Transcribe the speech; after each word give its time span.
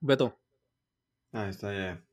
Beto. 0.00 0.38
Ah, 1.32 1.48
está 1.48 1.72
ya. 1.72 2.04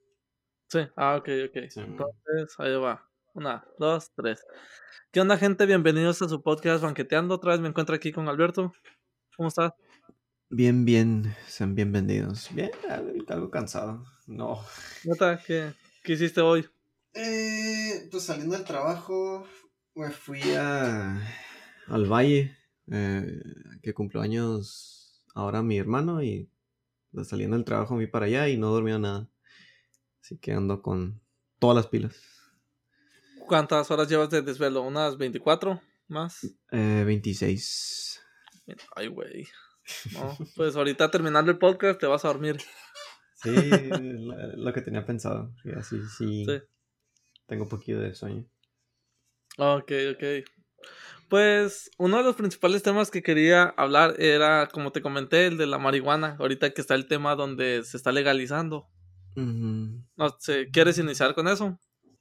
Sí, 0.70 0.80
ah, 0.96 1.18
ok, 1.18 1.30
ok. 1.50 1.56
Entonces, 1.76 2.56
ahí 2.58 2.76
va. 2.78 3.08
Una, 3.36 3.64
dos, 3.78 4.12
tres. 4.16 4.44
¿Qué 5.12 5.22
onda, 5.22 5.38
gente? 5.38 5.68
Bienvenidos 5.68 6.20
a 6.24 6.28
su 6.28 6.42
podcast 6.42 6.82
Banqueteando. 6.82 7.36
Otra 7.36 7.52
vez 7.52 7.62
me 7.62 7.68
encuentro 7.68 7.96
aquí 7.96 8.12
con 8.12 8.28
Alberto. 8.28 8.74
¿Cómo 9.38 9.50
estás? 9.50 9.74
Bien, 10.50 10.84
bien. 10.84 11.36
Sean 11.46 11.76
bienvenidos. 11.76 12.50
Bien, 12.56 12.72
algo, 13.28 13.52
cansado. 13.52 14.04
No. 14.26 14.60
¿Qué, 15.46 15.72
¿Qué 16.04 16.14
hiciste 16.14 16.42
hoy? 16.42 16.68
Eh, 17.14 18.08
pues 18.10 18.24
saliendo 18.24 18.56
del 18.56 18.66
trabajo, 18.66 19.46
me 19.94 20.10
fui 20.10 20.42
a, 20.58 21.22
al 21.88 22.12
valle, 22.12 22.58
eh, 22.92 23.44
que 23.84 23.94
cumplió 23.94 24.24
años 24.24 25.24
ahora 25.36 25.62
mi 25.62 25.78
hermano 25.78 26.24
y 26.24 26.50
saliendo 27.24 27.56
del 27.56 27.66
trabajo 27.66 27.96
me 27.96 28.08
para 28.08 28.26
allá 28.26 28.50
y 28.50 28.58
no 28.58 28.72
dormía 28.72 29.00
nada. 29.00 29.30
Así 30.22 30.38
que 30.38 30.54
ando 30.54 30.82
con 30.82 31.22
todas 31.60 31.76
las 31.76 31.88
pilas. 31.88 32.16
¿Cuántas 33.48 33.92
horas 33.92 34.10
llevas 34.10 34.30
de 34.30 34.42
desvelo? 34.42 34.82
¿Unas 34.82 35.18
24 35.18 35.80
más? 36.08 36.44
Eh, 36.72 37.04
26. 37.06 38.22
Ay, 38.96 39.08
güey. 39.08 39.48
pues 40.56 40.76
ahorita 40.76 41.12
terminando 41.12 41.52
el 41.52 41.60
podcast 41.60 42.00
te 42.00 42.08
vas 42.08 42.26
a 42.26 42.30
dormir. 42.30 42.58
Sí, 43.36 43.52
lo 44.56 44.74
que 44.74 44.82
tenía 44.82 45.06
pensado. 45.06 45.54
Así, 45.78 46.02
sí, 46.18 46.46
sí. 46.46 46.62
Tengo 47.46 47.64
un 47.64 47.70
poquito 47.70 48.00
de 48.00 48.16
sueño. 48.16 48.50
Ok, 49.58 49.92
ok. 50.14 50.24
Pues 51.30 51.90
uno 51.98 52.18
de 52.18 52.24
los 52.24 52.36
principales 52.36 52.84
temas 52.84 53.10
que 53.10 53.24
quería 53.24 53.64
hablar 53.78 54.16
era, 54.20 54.68
como 54.72 54.92
te 54.92 55.02
comenté, 55.02 55.48
el 55.48 55.58
de 55.58 55.66
la 55.66 55.80
marihuana. 55.80 56.36
Ahorita 56.40 56.72
que 56.72 56.82
está 56.82 56.96
el 56.96 57.08
tema 57.08 57.36
donde 57.36 57.84
se 57.84 57.98
está 57.98 58.12
legalizando. 58.12 58.88
no 59.36 60.38
sé, 60.40 60.70
¿Quieres 60.72 60.98
iniciar 60.98 61.34
con 61.34 61.48
eso? 61.48 61.80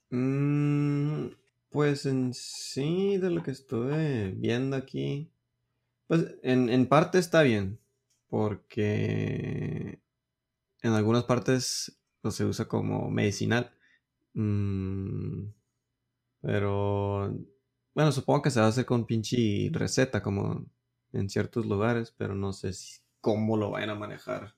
Mm, 0.09 1.27
pues 1.69 2.05
en 2.05 2.33
sí, 2.33 3.17
de 3.17 3.29
lo 3.29 3.43
que 3.43 3.51
estuve 3.51 4.31
viendo 4.31 4.75
aquí, 4.75 5.31
pues 6.07 6.35
en, 6.43 6.69
en 6.69 6.87
parte 6.87 7.19
está 7.19 7.41
bien, 7.43 7.79
porque 8.27 10.01
en 10.81 10.93
algunas 10.93 11.23
partes 11.23 11.99
pues, 12.21 12.35
se 12.35 12.45
usa 12.45 12.67
como 12.67 13.09
medicinal. 13.09 13.71
Mm, 14.33 15.47
pero 16.41 17.35
bueno, 17.95 18.11
supongo 18.11 18.41
que 18.43 18.51
se 18.51 18.59
va 18.59 18.67
a 18.67 18.69
hacer 18.69 18.85
con 18.85 19.05
pinche 19.05 19.69
receta 19.71 20.21
como 20.21 20.65
en 21.13 21.29
ciertos 21.29 21.65
lugares, 21.65 22.13
pero 22.17 22.35
no 22.35 22.51
sé 22.51 22.71
cómo 23.21 23.55
lo 23.55 23.71
vayan 23.71 23.91
a 23.91 23.95
manejar. 23.95 24.53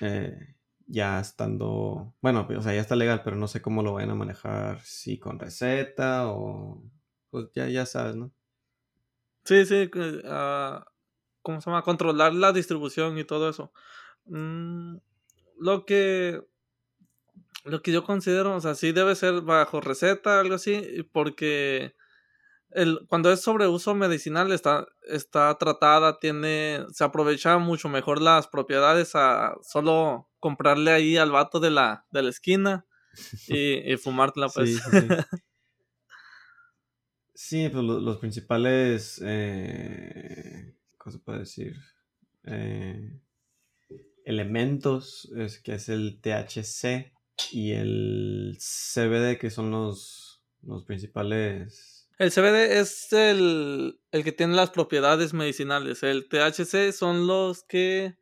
Eh, 0.00 0.56
ya 0.86 1.20
estando, 1.20 2.12
bueno, 2.20 2.48
o 2.48 2.62
sea, 2.62 2.74
ya 2.74 2.80
está 2.80 2.96
legal, 2.96 3.22
pero 3.24 3.36
no 3.36 3.46
sé 3.46 3.62
cómo 3.62 3.84
lo 3.84 3.92
vayan 3.92 4.10
a 4.10 4.16
manejar, 4.16 4.80
si 4.80 5.20
con 5.20 5.38
receta 5.38 6.28
o, 6.28 6.82
pues 7.30 7.46
ya, 7.54 7.68
ya 7.68 7.86
sabes, 7.86 8.16
¿no? 8.16 8.32
Sí, 9.44 9.64
sí, 9.64 9.88
uh, 9.94 10.80
¿cómo 11.42 11.60
se 11.60 11.70
llama? 11.70 11.82
Controlar 11.82 12.34
la 12.34 12.52
distribución 12.52 13.18
y 13.18 13.24
todo 13.24 13.48
eso. 13.48 13.72
Mm, 14.24 14.96
lo 15.60 15.86
que 15.86 16.42
lo 17.64 17.82
que 17.82 17.92
yo 17.92 18.04
considero, 18.04 18.56
o 18.56 18.60
sea, 18.60 18.74
sí 18.74 18.92
debe 18.92 19.14
ser 19.14 19.42
bajo 19.42 19.80
receta, 19.80 20.40
algo 20.40 20.54
así, 20.54 21.06
porque 21.12 21.94
el, 22.72 23.06
cuando 23.08 23.32
es 23.32 23.40
sobre 23.40 23.66
uso 23.66 23.94
medicinal 23.94 24.52
está, 24.52 24.86
está 25.02 25.56
tratada, 25.58 26.18
tiene, 26.18 26.84
se 26.92 27.04
aprovecha 27.04 27.58
mucho 27.58 27.88
mejor 27.88 28.20
las 28.20 28.46
propiedades 28.46 29.14
a 29.14 29.54
solo 29.62 30.28
comprarle 30.38 30.92
ahí 30.92 31.16
al 31.16 31.30
vato 31.30 31.60
de 31.60 31.70
la, 31.70 32.06
de 32.10 32.22
la 32.22 32.30
esquina 32.30 32.86
y, 33.48 33.92
y 33.92 33.96
fumártela, 33.96 34.48
pues. 34.54 34.70
Sí, 34.70 34.78
sí, 34.90 35.08
sí. 37.34 37.68
pues 37.68 37.84
los 37.84 38.18
principales, 38.18 39.20
eh, 39.24 40.74
¿cómo 40.96 41.12
se 41.12 41.18
puede 41.18 41.38
decir? 41.40 41.76
Eh, 42.44 43.20
elementos 44.24 45.30
es 45.36 45.58
que 45.58 45.74
es 45.74 45.88
el 45.88 46.20
THC 46.20 47.12
y 47.52 47.72
el 47.72 48.58
CBD, 48.58 49.38
que 49.38 49.50
son 49.50 49.70
los, 49.70 50.42
los 50.62 50.84
principales. 50.84 51.99
El 52.20 52.30
CBD 52.30 52.78
es 52.78 53.10
el, 53.14 53.98
el, 54.12 54.24
que 54.24 54.32
tiene 54.32 54.54
las 54.54 54.68
propiedades 54.68 55.32
medicinales. 55.32 56.02
El 56.02 56.28
THC 56.28 56.92
son 56.92 57.26
los 57.26 57.64
que 57.64 58.14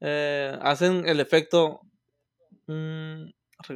eh, 0.00 0.58
hacen 0.60 1.08
el 1.08 1.18
efecto. 1.18 1.80
Mm, 2.66 3.30
sí, 3.66 3.74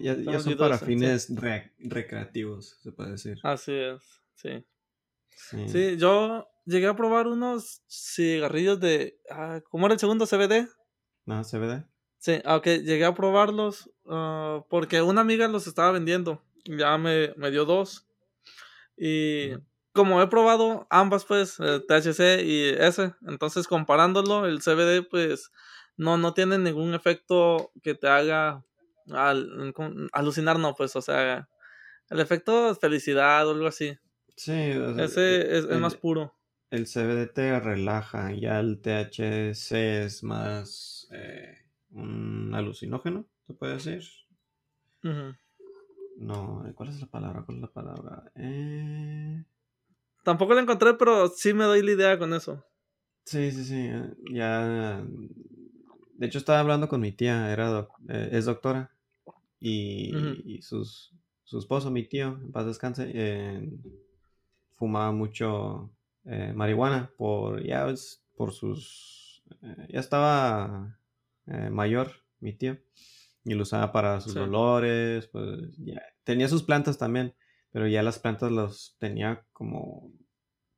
ya, 0.00 0.40
son 0.40 0.56
para 0.56 0.78
fines 0.78 1.30
recreativos, 1.78 2.78
se 2.82 2.90
puede 2.90 3.10
decir. 3.10 3.38
Así 3.42 3.74
es, 3.74 4.02
sí. 4.34 4.64
sí. 5.66 5.98
yo 5.98 6.48
llegué 6.64 6.86
a 6.86 6.96
probar 6.96 7.26
unos 7.26 7.82
cigarrillos 7.90 8.80
de. 8.80 9.20
Ah, 9.30 9.60
¿Cómo 9.68 9.84
era 9.84 9.92
el 9.92 10.00
segundo 10.00 10.24
CBD? 10.24 10.70
No, 11.26 11.44
CBD. 11.44 11.84
Sí, 12.16 12.40
aunque 12.46 12.78
llegué 12.78 13.04
a 13.04 13.14
probarlos 13.14 13.90
ah, 14.08 14.64
porque 14.70 15.02
una 15.02 15.20
amiga 15.20 15.48
los 15.48 15.66
estaba 15.66 15.90
vendiendo. 15.90 16.42
Ya 16.64 16.96
me, 16.96 17.34
me 17.36 17.50
dio 17.50 17.66
dos. 17.66 18.05
Y 18.96 19.52
como 19.92 20.22
he 20.22 20.26
probado 20.28 20.86
ambas, 20.90 21.24
pues, 21.24 21.56
THC 21.56 22.42
y 22.44 22.68
ese, 22.78 23.14
entonces 23.26 23.66
comparándolo, 23.66 24.46
el 24.46 24.60
CBD, 24.60 25.02
pues, 25.08 25.50
no, 25.96 26.18
no 26.18 26.34
tiene 26.34 26.58
ningún 26.58 26.94
efecto 26.94 27.72
que 27.82 27.94
te 27.94 28.08
haga 28.08 28.64
al, 29.10 29.74
alucinar, 30.12 30.58
no, 30.58 30.74
pues, 30.74 30.94
o 30.96 31.02
sea, 31.02 31.48
el 32.10 32.20
efecto 32.20 32.70
es 32.70 32.78
felicidad 32.78 33.48
o 33.48 33.52
algo 33.52 33.66
así. 33.66 33.96
Sí, 34.36 34.52
ese 34.98 35.56
es, 35.56 35.66
más 35.80 35.94
puro. 35.94 36.34
El 36.70 36.86
CBD 36.86 37.32
te 37.32 37.58
relaja, 37.58 38.32
ya 38.32 38.60
el 38.60 38.80
THC 38.80 40.04
es 40.04 40.22
más 40.22 41.08
eh, 41.12 41.64
un 41.90 42.54
alucinógeno, 42.54 43.26
se 43.46 43.54
puede 43.54 43.74
decir. 43.74 44.02
No, 46.18 46.64
¿cuál 46.74 46.88
es 46.88 47.00
la 47.00 47.06
palabra? 47.06 47.42
¿Cuál 47.44 47.58
es 47.58 47.62
la 47.62 47.72
palabra? 47.72 48.32
Eh... 48.34 49.44
Tampoco 50.26 50.54
la 50.54 50.62
encontré, 50.62 50.94
pero 50.94 51.28
sí 51.28 51.54
me 51.54 51.64
doy 51.64 51.82
la 51.82 51.92
idea 51.92 52.18
con 52.18 52.34
eso. 52.34 52.64
Sí, 53.26 53.52
sí, 53.52 53.64
sí. 53.64 53.86
Eh, 53.88 54.14
ya. 54.32 55.04
De 56.14 56.26
hecho, 56.26 56.38
estaba 56.38 56.60
hablando 56.60 56.88
con 56.88 57.00
mi 57.00 57.12
tía, 57.12 57.52
era 57.52 57.86
eh, 58.08 58.30
es 58.32 58.46
doctora. 58.46 58.90
Y, 59.60 60.60
sus, 60.62 61.12
su 61.44 61.58
esposo, 61.58 61.90
mi 61.90 62.08
tío, 62.08 62.38
en 62.42 62.52
paz 62.52 62.66
descanse, 62.66 63.10
eh, 63.14 63.70
fumaba 64.76 65.12
mucho 65.12 65.90
marihuana 66.54 67.12
por 67.16 67.62
ya 67.64 67.86
por 68.36 68.52
sus. 68.52 69.44
ya 69.88 70.00
estaba 70.00 70.98
mayor, 71.70 72.10
mi 72.40 72.52
tío. 72.52 72.78
Y 73.46 73.54
lo 73.54 73.62
usaba 73.62 73.92
para 73.92 74.20
sus 74.20 74.34
dolores, 74.34 75.28
pues 75.28 75.74
ya. 75.78 76.02
Tenía 76.24 76.48
sus 76.48 76.62
plantas 76.62 76.98
también 76.98 77.34
pero 77.76 77.88
ya 77.88 78.02
las 78.02 78.18
plantas 78.18 78.50
los 78.50 78.96
tenía 78.98 79.44
como 79.52 80.10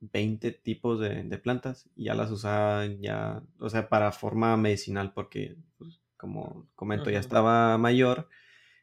20 0.00 0.50
tipos 0.50 0.98
de, 0.98 1.38
plantas 1.38 1.88
y 1.94 2.06
ya 2.06 2.14
las 2.14 2.28
usaba 2.32 2.86
ya, 2.86 3.40
o 3.60 3.70
sea, 3.70 3.88
para 3.88 4.10
forma 4.10 4.56
medicinal 4.56 5.12
porque, 5.12 5.56
pues, 5.76 6.00
como 6.16 6.66
comento, 6.74 7.08
ya 7.08 7.20
estaba 7.20 7.78
mayor 7.78 8.28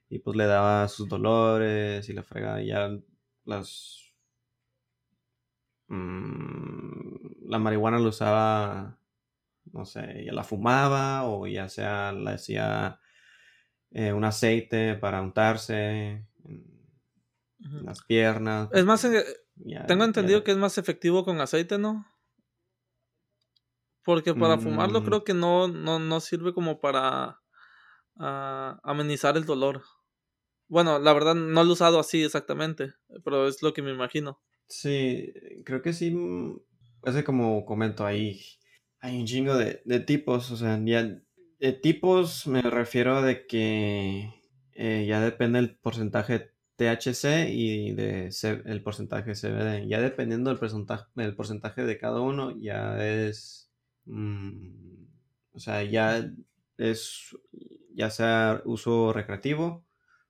y 0.07 0.19
pues 0.19 0.37
le 0.37 0.45
daba 0.45 0.87
sus 0.87 1.09
dolores 1.09 2.07
y 2.07 2.13
la 2.13 2.23
fregada 2.23 2.61
y 2.61 2.67
ya 2.67 2.89
las... 3.43 4.13
Mm, 5.89 7.49
la 7.49 7.59
marihuana 7.59 7.99
lo 7.99 8.07
usaba, 8.07 8.97
no 9.73 9.83
sé, 9.83 10.23
ya 10.25 10.31
la 10.31 10.45
fumaba 10.45 11.25
o 11.25 11.47
ya 11.47 11.67
sea 11.67 12.13
la 12.13 12.35
hacía 12.35 13.01
eh, 13.91 14.13
un 14.13 14.23
aceite 14.23 14.95
para 14.95 15.21
untarse 15.21 16.25
las 17.59 18.03
piernas. 18.03 18.69
Es 18.73 18.85
más, 18.85 19.03
eh, 19.05 19.23
tengo 19.87 20.03
entendido 20.03 20.43
que 20.43 20.51
es 20.51 20.57
más 20.57 20.77
efectivo 20.77 21.23
con 21.23 21.39
aceite, 21.41 21.77
¿no? 21.77 22.05
Porque 24.03 24.35
para 24.35 24.59
fumarlo 24.59 25.01
mm. 25.01 25.05
creo 25.05 25.23
que 25.23 25.33
no, 25.33 25.67
no, 25.67 26.19
sirve 26.19 26.53
como 26.53 26.79
para 26.79 27.41
ah, 28.19 28.79
amenizar 28.83 29.35
el 29.35 29.45
dolor. 29.45 29.81
Bueno, 30.67 30.99
la 30.99 31.13
verdad 31.13 31.33
no 31.35 31.63
lo 31.63 31.69
he 31.69 31.73
usado 31.73 31.99
así 31.99 32.23
exactamente, 32.23 32.93
pero 33.23 33.47
es 33.47 33.63
lo 33.63 33.73
que 33.73 33.81
me 33.81 33.91
imagino. 33.91 34.39
Sí, 34.67 35.33
creo 35.63 35.81
que 35.81 35.93
sí. 35.93 36.15
Ese 37.03 37.23
como 37.23 37.65
comento 37.65 38.05
ahí, 38.05 38.41
hay 38.99 39.19
un 39.19 39.25
chingo 39.25 39.55
de, 39.55 39.99
tipos, 40.01 40.51
o 40.51 40.57
sea, 40.57 40.79
ya 40.83 41.21
de 41.59 41.73
tipos 41.73 42.47
me 42.47 42.61
refiero 42.61 43.21
de 43.21 43.45
que 43.47 44.33
eh, 44.73 45.05
ya 45.07 45.21
depende 45.21 45.59
el 45.59 45.75
porcentaje 45.77 46.51
THC 46.75 47.49
y 47.49 47.93
de 47.93 48.29
el 48.65 48.83
porcentaje 48.83 49.33
CBD. 49.33 49.87
Ya 49.87 50.01
dependiendo 50.01 50.49
del 50.49 50.59
porcentaje, 50.59 51.05
el 51.15 51.35
porcentaje 51.35 51.83
de 51.83 51.97
cada 51.97 52.19
uno, 52.19 52.51
ya 52.57 53.03
es. 53.05 53.71
Mm, 54.05 55.05
o 55.53 55.59
sea, 55.59 55.83
ya 55.83 56.29
es 56.77 57.35
ya 57.93 58.09
sea 58.09 58.61
uso 58.65 59.13
recreativo 59.13 59.85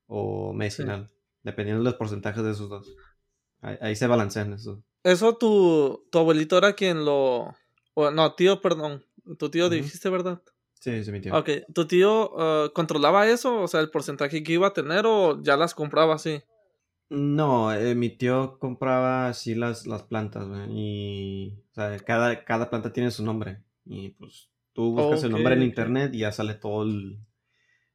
o 0.06 0.54
medicinal, 0.54 1.12
dependiendo 1.42 1.84
de 1.84 1.90
los 1.90 1.96
porcentajes 1.98 2.44
de 2.44 2.52
esos 2.52 2.70
dos. 2.70 2.96
Ahí, 3.62 3.96
se 3.96 4.06
balancean 4.06 4.54
esos. 4.54 4.80
Eso 5.04 5.38
tu, 5.38 6.08
tu 6.12 6.20
abuelito 6.20 6.58
era 6.60 6.74
quien 6.74 7.04
lo... 7.04 7.56
no, 7.96 8.36
tío, 8.36 8.62
perdón. 8.62 9.04
Tu 9.40 9.50
tío 9.50 9.70
dijiste, 9.70 10.10
¿verdad? 10.10 10.44
Sí, 10.86 11.04
sí, 11.04 11.12
mi 11.12 11.20
tío. 11.20 11.36
Ok, 11.36 11.50
¿tu 11.74 11.88
tío 11.88 12.30
uh, 12.30 12.72
controlaba 12.72 13.28
eso? 13.28 13.60
O 13.60 13.68
sea, 13.68 13.80
el 13.80 13.90
porcentaje 13.90 14.44
que 14.44 14.54
iba 14.54 14.68
a 14.68 14.74
tener 14.74 15.08
o 15.08 15.42
ya 15.42 15.58
las 15.58 15.74
compraba 15.74 16.14
así? 16.14 16.44
No, 17.10 17.74
eh, 17.74 17.96
mi 17.96 18.12
tío 18.12 18.60
compraba 18.60 19.28
así 19.28 19.56
las, 19.56 19.88
las 19.88 20.04
plantas, 20.04 20.46
y... 20.70 21.58
O 21.72 21.74
sea, 21.74 21.98
cada, 22.02 22.46
cada 22.46 22.70
planta 22.70 22.94
tiene 22.94 23.10
su 23.10 23.26
nombre. 23.26 23.64
Y 23.84 24.10
pues 24.10 24.52
tú 24.74 24.92
buscas 24.92 25.24
el 25.24 25.32
nombre 25.32 25.56
en 25.56 25.64
internet 25.64 26.14
y 26.14 26.20
ya 26.20 26.32
sale 26.32 26.54
todo 26.54 26.84
el 26.84 27.18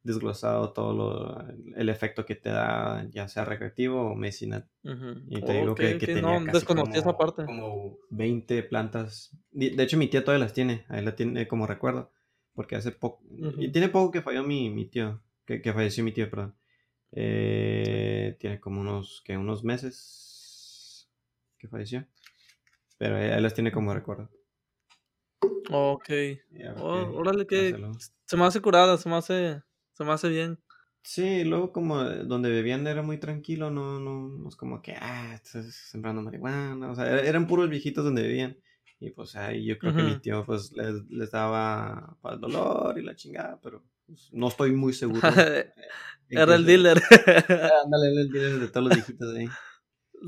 desglosado, 0.03 0.73
todo 0.73 0.93
lo, 0.93 1.49
el 1.77 1.91
efecto 1.91 2.27
que 2.27 2.35
te 2.35 2.51
da, 2.51 3.07
ya 3.13 3.29
sea 3.29 3.45
recreativo 3.45 4.11
o 4.11 4.15
medicinal. 4.17 4.69
Y 5.29 5.41
te 5.43 5.61
digo 5.61 5.77
que, 5.77 5.95
tenía 5.95 6.45
casi 6.45 6.67
como, 6.67 6.93
esa 6.93 7.17
parte. 7.17 7.45
como 7.45 7.99
20 8.11 8.65
plantas. 8.65 9.31
De 9.53 9.81
hecho, 9.81 9.97
mi 9.97 10.09
tía 10.09 10.25
todavía 10.25 10.45
las 10.45 10.55
tiene, 10.55 10.87
ahí 10.89 11.05
la 11.05 11.15
tiene 11.15 11.47
como 11.47 11.69
recuerdo. 11.69 12.11
Porque 12.61 12.77
hace 12.77 12.93
poco. 12.93 13.23
Y 13.57 13.73
tiene 13.73 13.89
poco 13.89 14.11
que 14.11 14.21
falló 14.21 14.45
mi, 14.45 14.69
mi 14.69 14.85
tío. 14.85 15.23
Que, 15.47 15.63
que, 15.63 15.73
falleció 15.73 16.05
mi 16.05 16.13
tío, 16.13 16.29
perdón. 16.29 16.55
Eh, 17.11 18.37
tiene 18.39 18.61
como 18.61 18.83
unos, 18.83 19.23
que 19.25 19.35
unos 19.35 19.65
meses 19.65 21.09
que 21.57 21.69
falleció. 21.69 22.07
Pero 22.99 23.17
ahí 23.17 23.41
las 23.41 23.55
tiene 23.55 23.73
como 23.73 23.95
recuerdo. 23.95 24.29
Ok. 25.71 26.11
Oh, 26.77 27.13
órale 27.15 27.47
que 27.47 27.75
se 28.27 28.37
me 28.37 28.45
hace 28.45 28.61
curada, 28.61 28.99
se 28.99 29.09
me 29.09 29.15
hace, 29.15 29.63
se 29.95 30.05
me 30.05 30.13
hace 30.13 30.29
bien. 30.29 30.59
Sí, 31.03 31.45
luego 31.45 31.73
como 31.73 32.05
donde 32.05 32.51
vivían 32.51 32.87
era 32.87 33.01
muy 33.01 33.17
tranquilo, 33.17 33.71
no, 33.71 33.99
no, 33.99 34.29
no 34.29 34.49
es 34.51 34.55
como 34.55 34.83
que, 34.83 34.97
ah, 35.01 35.33
estás 35.33 35.75
sembrando 35.75 36.21
marihuana, 36.21 36.91
o 36.91 36.95
sea, 36.95 37.21
eran 37.21 37.47
puros 37.47 37.71
viejitos 37.71 38.05
donde 38.05 38.21
vivían. 38.21 38.59
Y 39.03 39.11
pues 39.11 39.35
ahí 39.35 39.65
yo 39.65 39.79
creo 39.79 39.97
que 39.97 40.03
mi 40.03 40.21
tío 40.21 40.45
pues 40.45 40.73
les, 40.73 41.31
daba 41.31 42.19
para 42.21 42.35
el 42.35 42.41
dolor 42.43 42.99
y 42.99 43.03
la 43.03 43.17
chingada, 43.17 43.59
pero 43.63 43.83
pues, 44.07 44.29
no 44.33 44.49
estoy 44.49 44.73
muy 44.73 44.93
seguro. 44.93 45.23
era 46.29 46.55
el 46.55 46.67
dealer. 46.67 47.01
Ándale, 47.85 48.13
era 48.13 48.21
el 48.21 48.31
dealer 48.31 48.61
de 48.61 48.69
todos 48.69 48.89
los 48.89 48.97
viejitos 48.97 49.35
ahí. 49.35 49.49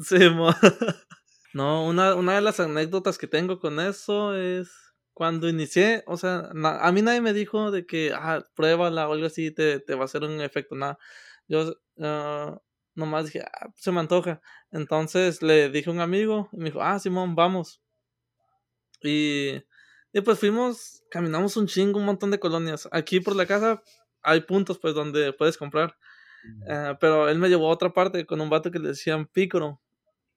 Sí, 0.03 0.31
mo. 0.31 0.51
No, 1.55 1.87
una, 1.87 2.15
una 2.15 2.35
de 2.37 2.41
las 2.41 2.61
anécdotas 2.61 3.19
que 3.19 3.27
tengo 3.27 3.61
con 3.61 3.79
eso 3.79 4.35
es 4.35 4.71
cuando 5.13 5.51
inicié, 5.51 6.03
o 6.07 6.17
sea, 6.17 6.51
a 6.81 6.93
mí 6.93 7.03
nadie 7.03 7.21
me 7.21 7.35
dijo 7.35 7.71
de 7.71 7.85
que, 7.85 8.11
ah, 8.15 8.43
pruébala 8.55 9.07
o 9.07 9.13
algo 9.13 9.27
así, 9.27 9.51
te, 9.51 9.79
te 9.79 9.95
va 9.95 10.03
a 10.03 10.05
hacer 10.07 10.23
un 10.23 10.41
efecto, 10.41 10.75
nada. 10.75 10.99
Yo 11.49 11.75
uh, 11.97 12.59
nomás 12.95 13.27
dije, 13.27 13.43
ah, 13.43 13.69
se 13.77 13.93
me 13.93 14.01
antoja. 14.01 14.41
Entonces 14.71 15.43
le 15.43 15.69
dije 15.69 15.91
a 15.91 15.93
un 15.93 16.01
amigo 16.01 16.49
y 16.53 16.57
me 16.57 16.65
dijo, 16.67 16.83
ah, 16.83 16.99
Simón, 16.99 17.35
vamos. 17.35 17.82
Y, 19.03 19.63
y 20.13 20.21
pues 20.23 20.39
fuimos, 20.39 21.03
caminamos 21.11 21.57
un 21.57 21.67
chingo, 21.67 21.99
un 21.99 22.07
montón 22.07 22.31
de 22.31 22.39
colonias. 22.39 22.89
Aquí 22.93 23.21
por 23.21 23.37
la 23.37 23.47
casa 23.47 23.83
hay 24.23 24.41
puntos 24.43 24.79
pues 24.79 24.95
donde 24.95 25.33
puedes 25.33 25.57
comprar. 25.57 25.97
Uh, 26.63 26.97
pero 27.01 27.29
él 27.29 27.39
me 27.39 27.49
llevó 27.49 27.69
a 27.69 27.73
otra 27.73 27.93
parte 27.93 28.27
con 28.27 28.41
un 28.41 28.51
vato 28.51 28.71
que 28.71 28.79
le 28.79 28.89
decían 28.89 29.27
pícoro. 29.27 29.81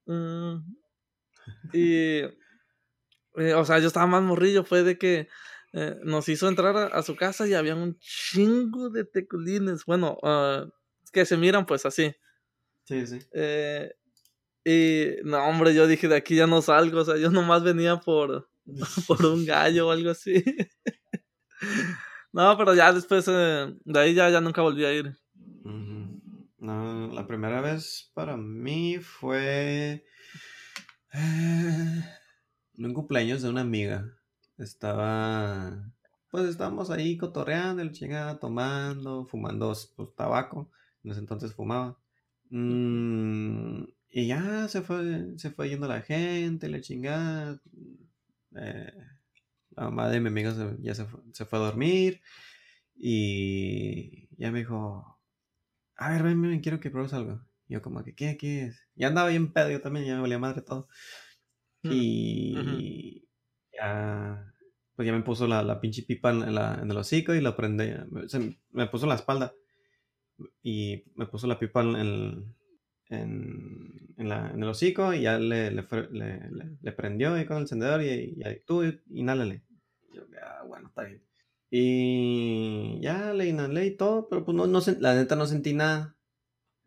Mm, 0.05 0.57
y, 1.73 2.19
eh, 3.37 3.53
o 3.55 3.65
sea, 3.65 3.79
yo 3.79 3.87
estaba 3.87 4.07
más 4.07 4.21
morrillo, 4.21 4.63
fue 4.63 4.83
de 4.83 4.97
que 4.97 5.27
eh, 5.73 5.99
nos 6.03 6.29
hizo 6.29 6.47
entrar 6.47 6.77
a, 6.77 7.01
su 7.01 7.15
casa 7.15 7.47
y 7.47 7.53
había 7.53 7.75
un 7.75 7.97
chingo 7.99 8.89
de 8.89 9.03
teculines, 9.03 9.85
bueno, 9.85 10.17
uh, 10.21 10.69
que 11.11 11.25
se 11.25 11.37
miran 11.37 11.65
pues 11.65 11.85
así. 11.85 12.15
Sí, 12.85 13.05
sí. 13.07 13.19
Eh, 13.33 13.93
y 14.63 15.21
no, 15.23 15.45
hombre, 15.45 15.73
yo 15.73 15.87
dije, 15.87 16.07
de 16.07 16.15
aquí 16.15 16.35
ya 16.35 16.47
no 16.47 16.61
salgo, 16.61 17.01
o 17.01 17.05
sea, 17.05 17.17
yo 17.17 17.29
nomás 17.29 17.63
venía 17.63 17.97
por, 17.97 18.49
por 19.07 19.25
un 19.25 19.45
gallo 19.45 19.87
o 19.87 19.91
algo 19.91 20.11
así. 20.11 20.43
no, 22.33 22.57
pero 22.57 22.73
ya 22.75 22.93
después, 22.93 23.25
de 23.25 23.99
ahí 23.99 24.13
ya, 24.13 24.29
ya 24.29 24.41
nunca 24.41 24.61
volví 24.61 24.85
a 24.85 24.93
ir. 24.93 25.15
No, 26.65 27.13
la 27.13 27.27
primera 27.27 27.61
vez 27.61 28.09
para 28.15 28.37
mí 28.37 28.97
fue 28.97 30.03
en 31.13 32.85
un 32.85 32.93
cumpleaños 32.93 33.43
de 33.43 33.49
una 33.49 33.61
amiga. 33.61 34.11
Estaba, 34.57 35.93
pues 36.31 36.45
estábamos 36.45 36.89
ahí 36.89 37.17
cotorreando, 37.17 37.83
el 37.83 37.91
chingada, 37.91 38.39
tomando, 38.39 39.27
fumando 39.27 39.73
pues, 39.95 40.15
tabaco. 40.15 40.71
En 41.03 41.11
ese 41.11 41.19
entonces 41.19 41.53
fumaba. 41.53 41.99
Mm, 42.49 43.83
y 44.09 44.27
ya 44.27 44.67
se 44.67 44.81
fue, 44.81 45.37
se 45.37 45.51
fue 45.51 45.69
yendo 45.69 45.87
la 45.87 46.01
gente, 46.01 46.67
la 46.67 46.81
chingada. 46.81 47.61
Eh, 48.57 48.93
la 49.71 49.83
mamá 49.85 50.09
de 50.09 50.19
mi 50.19 50.27
amiga 50.27 50.53
ya 50.79 50.95
se 50.95 51.05
fue, 51.05 51.21
se 51.33 51.45
fue 51.45 51.59
a 51.59 51.63
dormir. 51.63 52.21
Y 52.95 54.29
ya 54.37 54.51
me 54.51 54.59
dijo, 54.59 55.19
a 55.97 56.09
ver, 56.11 56.23
ven, 56.23 56.41
ven, 56.41 56.61
quiero 56.61 56.79
que 56.79 56.89
pruebes 56.91 57.13
algo. 57.13 57.41
yo 57.67 57.81
como 57.81 58.03
que, 58.03 58.15
¿qué, 58.15 58.37
qué 58.37 58.65
es? 58.65 58.87
Ya 58.95 59.07
andaba 59.07 59.29
bien 59.29 59.51
pedo, 59.53 59.69
yo 59.69 59.81
también, 59.81 60.05
ya 60.05 60.15
me 60.15 60.21
valía 60.21 60.39
madre 60.39 60.61
todo. 60.61 60.87
Mm, 61.83 61.89
y 61.91 63.27
ya, 63.73 64.53
pues 64.95 65.05
ya 65.05 65.13
me 65.13 65.23
puso 65.23 65.47
la, 65.47 65.63
la 65.63 65.79
pinche 65.79 66.03
pipa 66.03 66.31
en, 66.31 66.55
la, 66.55 66.79
en 66.81 66.89
el 66.89 66.97
hocico 66.97 67.33
y 67.33 67.41
la 67.41 67.55
prendí, 67.55 67.85
me, 68.09 68.57
me 68.71 68.87
puso 68.87 69.05
en 69.05 69.09
la 69.09 69.15
espalda. 69.15 69.53
Y 70.61 71.03
me 71.15 71.27
puso 71.27 71.47
la 71.47 71.59
pipa 71.59 71.81
en, 71.81 72.55
en, 73.09 74.13
en, 74.17 74.29
la, 74.29 74.51
en 74.51 74.63
el 74.63 74.69
hocico 74.69 75.13
y 75.13 75.21
ya 75.21 75.37
le, 75.37 75.71
le, 75.71 75.85
le, 76.11 76.49
le, 76.81 76.91
prendió 76.91 77.33
ahí 77.33 77.45
con 77.45 77.57
el 77.57 77.63
encendedor 77.63 78.01
y, 78.01 78.37
y, 78.37 78.59
tú 78.65 78.83
inhálale. 79.09 79.63
Yo, 80.13 80.23
ah, 80.41 80.63
bueno, 80.67 80.87
está 80.87 81.03
bien. 81.03 81.21
Y 81.69 82.99
ya 83.01 83.33
le 83.33 83.47
inhalé 83.47 83.85
y 83.87 83.97
todo, 83.97 84.29
pero 84.29 84.45
pues 84.45 84.55
no, 84.55 84.67
no 84.67 84.79
la 84.99 85.15
neta 85.15 85.35
no 85.35 85.45
sentí 85.45 85.73
nada. 85.73 86.15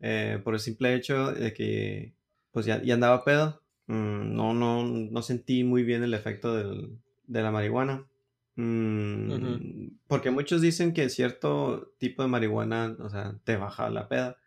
Eh, 0.01 0.39
por 0.43 0.53
el 0.53 0.59
simple 0.61 0.95
hecho 0.95 1.33
de 1.33 1.53
que 1.53 2.15
pues 2.51 2.65
ya, 2.65 2.81
ya 2.81 2.95
andaba 2.95 3.23
pedo. 3.23 3.61
Mm, 3.87 4.35
no, 4.35 4.53
no, 4.53 4.83
no 4.83 5.21
sentí 5.21 5.63
muy 5.63 5.83
bien 5.83 6.03
el 6.03 6.13
efecto 6.13 6.55
del, 6.55 6.99
de 7.27 7.41
la 7.41 7.51
marihuana. 7.51 8.07
Mm, 8.55 9.99
porque 10.07 10.31
muchos 10.31 10.61
dicen 10.61 10.93
que 10.93 11.09
cierto 11.09 11.93
tipo 11.97 12.21
de 12.23 12.27
marihuana, 12.27 12.95
o 12.99 13.09
sea, 13.09 13.39
te 13.43 13.55
baja 13.57 13.89
la 13.89 14.07
peda. 14.09 14.37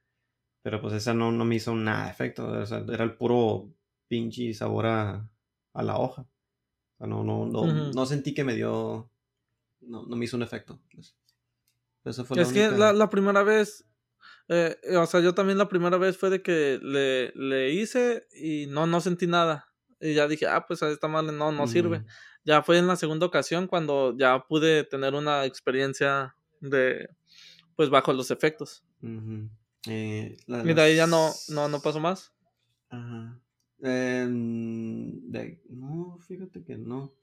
Pero 0.62 0.80
pues 0.80 0.94
esa 0.94 1.12
no, 1.12 1.32
no 1.32 1.44
me 1.44 1.56
hizo 1.56 1.74
nada 1.74 2.04
de 2.04 2.10
efecto. 2.10 2.46
O 2.46 2.66
sea, 2.66 2.84
era 2.88 3.04
el 3.04 3.16
puro 3.16 3.72
pinche 4.08 4.54
sabor 4.54 4.86
a, 4.86 5.28
a 5.72 5.82
la 5.82 5.98
hoja. 5.98 6.22
O 6.22 6.98
sea, 6.98 7.06
no, 7.06 7.24
no, 7.24 7.46
no, 7.46 7.92
no 7.92 8.06
sentí 8.06 8.32
que 8.32 8.44
me 8.44 8.54
dio 8.54 9.12
no, 9.86 10.04
no 10.06 10.16
me 10.16 10.24
hizo 10.24 10.36
un 10.36 10.42
efecto. 10.42 10.80
Pues. 10.92 11.14
Eso 12.04 12.24
fue 12.24 12.40
es 12.40 12.52
que 12.52 12.70
la, 12.70 12.92
la, 12.92 13.10
primera 13.10 13.42
vez, 13.42 13.84
eh, 14.48 14.76
o 14.96 15.06
sea, 15.06 15.20
yo 15.20 15.34
también 15.34 15.58
la 15.58 15.68
primera 15.68 15.98
vez 15.98 16.16
fue 16.16 16.30
de 16.30 16.42
que 16.42 16.78
le, 16.82 17.32
le 17.34 17.70
hice 17.72 18.26
y 18.34 18.66
no, 18.66 18.86
no 18.86 19.00
sentí 19.00 19.26
nada. 19.26 19.68
Y 20.00 20.14
ya 20.14 20.26
dije, 20.26 20.46
ah, 20.46 20.66
pues 20.66 20.82
está 20.82 21.06
mal, 21.06 21.36
no, 21.36 21.52
no 21.52 21.66
sirve. 21.68 22.04
Ya 22.44 22.62
fue 22.62 22.78
en 22.78 22.88
la 22.88 22.96
segunda 22.96 23.24
ocasión 23.24 23.68
cuando 23.68 24.16
ya 24.16 24.46
pude 24.48 24.82
tener 24.82 25.14
una 25.14 25.44
experiencia 25.44 26.34
de, 26.60 27.08
pues 27.76 27.88
bajo 27.88 28.12
los 28.12 28.32
efectos. 28.32 28.82
Eh, 29.86 30.36
y 30.46 30.74
de 30.74 30.82
ahí 30.82 30.96
ya 30.96 31.06
no, 31.06 31.30
no, 31.48 31.68
no 31.68 31.80
pasó 31.80 32.00
más. 32.00 32.32
Ajá. 32.88 33.40
Eh, 33.82 34.26
de... 34.28 35.62
No, 35.70 36.18
fíjate 36.20 36.64
que 36.64 36.78
no. 36.78 37.14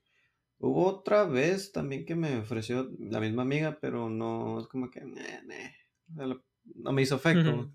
Hubo 0.59 0.87
otra 0.87 1.23
vez 1.23 1.71
también 1.71 2.05
que 2.05 2.15
me 2.15 2.37
ofreció 2.37 2.91
la 2.99 3.21
misma 3.21 3.43
amiga, 3.43 3.77
pero 3.79 4.09
no, 4.09 4.59
es 4.59 4.67
como 4.67 4.91
que, 4.91 5.01
no 5.05 6.91
me 6.91 7.01
hizo 7.01 7.15
efecto. 7.15 7.71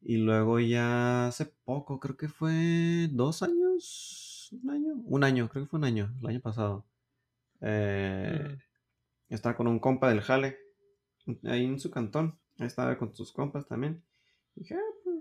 Y 0.00 0.16
luego 0.16 0.58
ya 0.58 1.28
hace 1.28 1.46
poco, 1.64 2.00
creo 2.00 2.16
que 2.16 2.28
fue 2.28 3.08
dos 3.12 3.42
años, 3.42 4.50
un 4.62 4.70
año, 4.70 4.94
un 5.04 5.24
año, 5.24 5.48
creo 5.48 5.64
que 5.64 5.70
fue 5.70 5.78
un 5.78 5.84
año, 5.84 6.12
el 6.20 6.26
año 6.26 6.40
pasado. 6.40 6.86
Eh, 7.60 8.58
estaba 9.28 9.56
con 9.56 9.68
un 9.68 9.78
compa 9.78 10.08
del 10.08 10.22
Jale, 10.22 10.56
ahí 11.44 11.64
en 11.64 11.78
su 11.78 11.90
cantón. 11.90 12.38
Estaba 12.58 12.98
con 12.98 13.14
sus 13.14 13.32
compas 13.32 13.68
también. 13.68 14.02
Dije, 14.58 14.74
ah, 14.74 14.94
pues, 15.04 15.16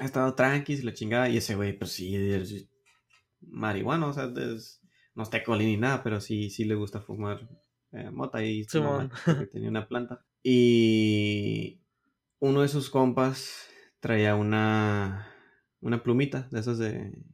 ha 0.00 0.04
estado 0.04 0.34
tranqui, 0.34 0.76
la 0.82 0.92
chingada. 0.92 1.28
Y 1.28 1.38
ese 1.38 1.54
güey, 1.54 1.78
pues 1.78 1.92
sí, 1.92 2.68
marihuana, 3.40 4.06
o 4.06 4.12
sea, 4.12 4.32
es, 4.36 4.82
no 5.14 5.22
está 5.22 5.42
colín 5.42 5.68
ni 5.68 5.76
nada, 5.76 6.02
pero 6.02 6.20
sí, 6.20 6.50
sí 6.50 6.64
le 6.64 6.74
gusta 6.74 7.00
fumar 7.00 7.48
eh, 7.92 8.10
mota 8.10 8.44
y 8.44 8.64
tenía 9.52 9.70
una 9.70 9.88
planta. 9.88 10.24
Y 10.42 11.80
uno 12.38 12.62
de 12.62 12.68
sus 12.68 12.90
compas 12.90 13.68
traía 14.00 14.34
una, 14.34 15.32
una 15.80 16.02
plumita 16.02 16.48
de 16.50 16.60
esas 16.60 16.78
de 16.78 17.24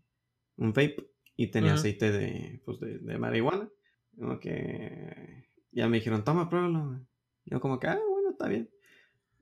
un 0.57 0.73
vape 0.73 1.11
y 1.37 1.51
tenía 1.51 1.75
aceite 1.75 2.13
de, 2.13 2.63
pues 2.65 2.79
de, 2.81 2.99
de 2.99 3.19
marihuana. 3.19 3.69
Como 4.17 4.39
que 4.39 5.49
ya 5.73 5.89
me 5.89 5.97
dijeron, 5.97 6.25
toma, 6.25 6.49
pruébalo. 6.49 7.05
Yo 7.45 7.61
como 7.61 7.81
que, 7.81 7.89
ah, 7.89 7.99
bueno, 8.09 8.31
está 8.31 8.47
bien. 8.47 8.71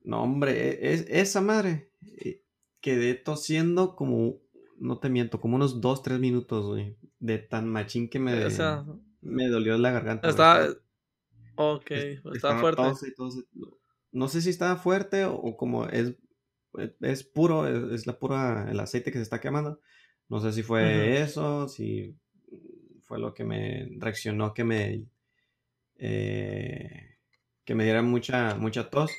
No, 0.02 0.22
hombre, 0.22 0.52
e, 0.52 0.92
es, 0.92 1.06
esa 1.08 1.40
madre. 1.40 1.90
Eh, 2.18 2.42
quedé 2.80 3.14
tosiendo 3.14 3.96
como, 3.96 4.40
no 4.78 4.98
te 4.98 5.08
miento, 5.08 5.40
como 5.40 5.56
unos 5.56 5.80
dos, 5.80 6.02
tres 6.02 6.18
minutos, 6.18 6.66
güey. 6.66 6.96
De 7.18 7.38
tan 7.38 7.68
machín 7.68 8.08
que 8.08 8.18
me, 8.18 8.32
me 9.20 9.48
dolió 9.48 9.76
la 9.76 9.90
garganta. 9.90 10.28
Está, 10.28 10.68
ok, 11.56 11.90
está 12.34 12.58
fuerte. 12.58 12.82
no 14.12 14.28
sé 14.28 14.40
si 14.40 14.50
estaba 14.50 14.76
fuerte 14.76 15.26
o, 15.26 15.56
como 15.56 15.86
es, 15.86 16.14
es 17.00 17.24
puro, 17.24 17.66
es, 17.94 18.06
la 18.06 18.18
pura, 18.18 18.70
el 18.70 18.80
aceite 18.80 19.12
que 19.12 19.18
se 19.18 19.22
está 19.22 19.40
quemando. 19.40 19.80
No 20.28 20.40
sé 20.40 20.52
si 20.52 20.62
fue 20.62 21.20
eso, 21.20 21.68
si 21.68 22.16
fue 23.02 23.18
lo 23.18 23.34
que 23.34 23.44
me 23.44 23.88
reaccionó, 23.98 24.54
que 24.54 24.64
me, 24.64 25.04
eh, 25.96 27.18
que 27.64 27.74
me 27.74 27.84
diera 27.84 28.02
mucha, 28.02 28.54
mucha 28.54 28.88
tos. 28.88 29.10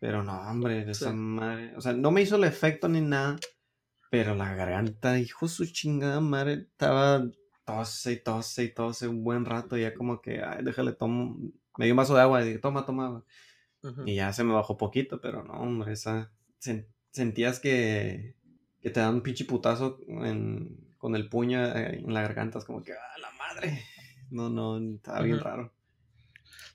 Pero 0.00 0.22
no, 0.22 0.40
hombre, 0.48 0.88
esa 0.90 1.12
madre. 1.12 1.74
O 1.76 1.80
sea, 1.80 1.92
no 1.92 2.10
me 2.10 2.22
hizo 2.22 2.36
el 2.36 2.44
efecto 2.44 2.88
ni 2.88 3.00
nada. 3.00 3.36
Pero 4.10 4.34
la 4.34 4.54
garganta, 4.54 5.18
hijo 5.18 5.48
su 5.48 5.66
chingada 5.66 6.20
madre, 6.20 6.54
estaba 6.54 7.24
tose 7.64 8.12
y 8.12 8.16
tose 8.22 8.64
y 8.64 8.72
tose 8.72 9.08
un 9.08 9.22
buen 9.22 9.44
rato. 9.44 9.76
Y 9.76 9.82
ya 9.82 9.94
como 9.94 10.22
que, 10.22 10.42
ay, 10.42 10.64
déjale, 10.64 10.92
tomo. 10.92 11.36
Me 11.76 11.84
dio 11.84 11.94
un 11.94 11.98
vaso 11.98 12.14
de 12.14 12.22
agua 12.22 12.42
y 12.42 12.46
dije, 12.46 12.58
toma, 12.58 12.86
toma. 12.86 13.24
Y 14.06 14.16
ya 14.16 14.32
se 14.32 14.44
me 14.44 14.54
bajó 14.54 14.76
poquito, 14.76 15.20
pero 15.20 15.44
no, 15.44 15.54
hombre, 15.54 15.92
esa. 15.92 16.32
sentías 17.10 17.60
que, 17.60 18.34
que 18.80 18.90
te 18.90 19.00
dan 19.00 19.16
un 19.16 19.22
pinche 19.22 19.44
putazo 19.44 19.98
con 20.96 21.14
el 21.16 21.28
puño 21.28 21.64
eh, 21.64 22.00
en 22.04 22.14
la 22.14 22.22
garganta. 22.22 22.58
Es 22.58 22.64
como 22.64 22.82
que, 22.82 22.92
ah, 22.92 23.18
la 23.20 23.30
madre. 23.32 23.84
No, 24.30 24.48
no, 24.50 24.78
estaba 24.78 25.22
bien 25.22 25.38
raro. 25.38 25.72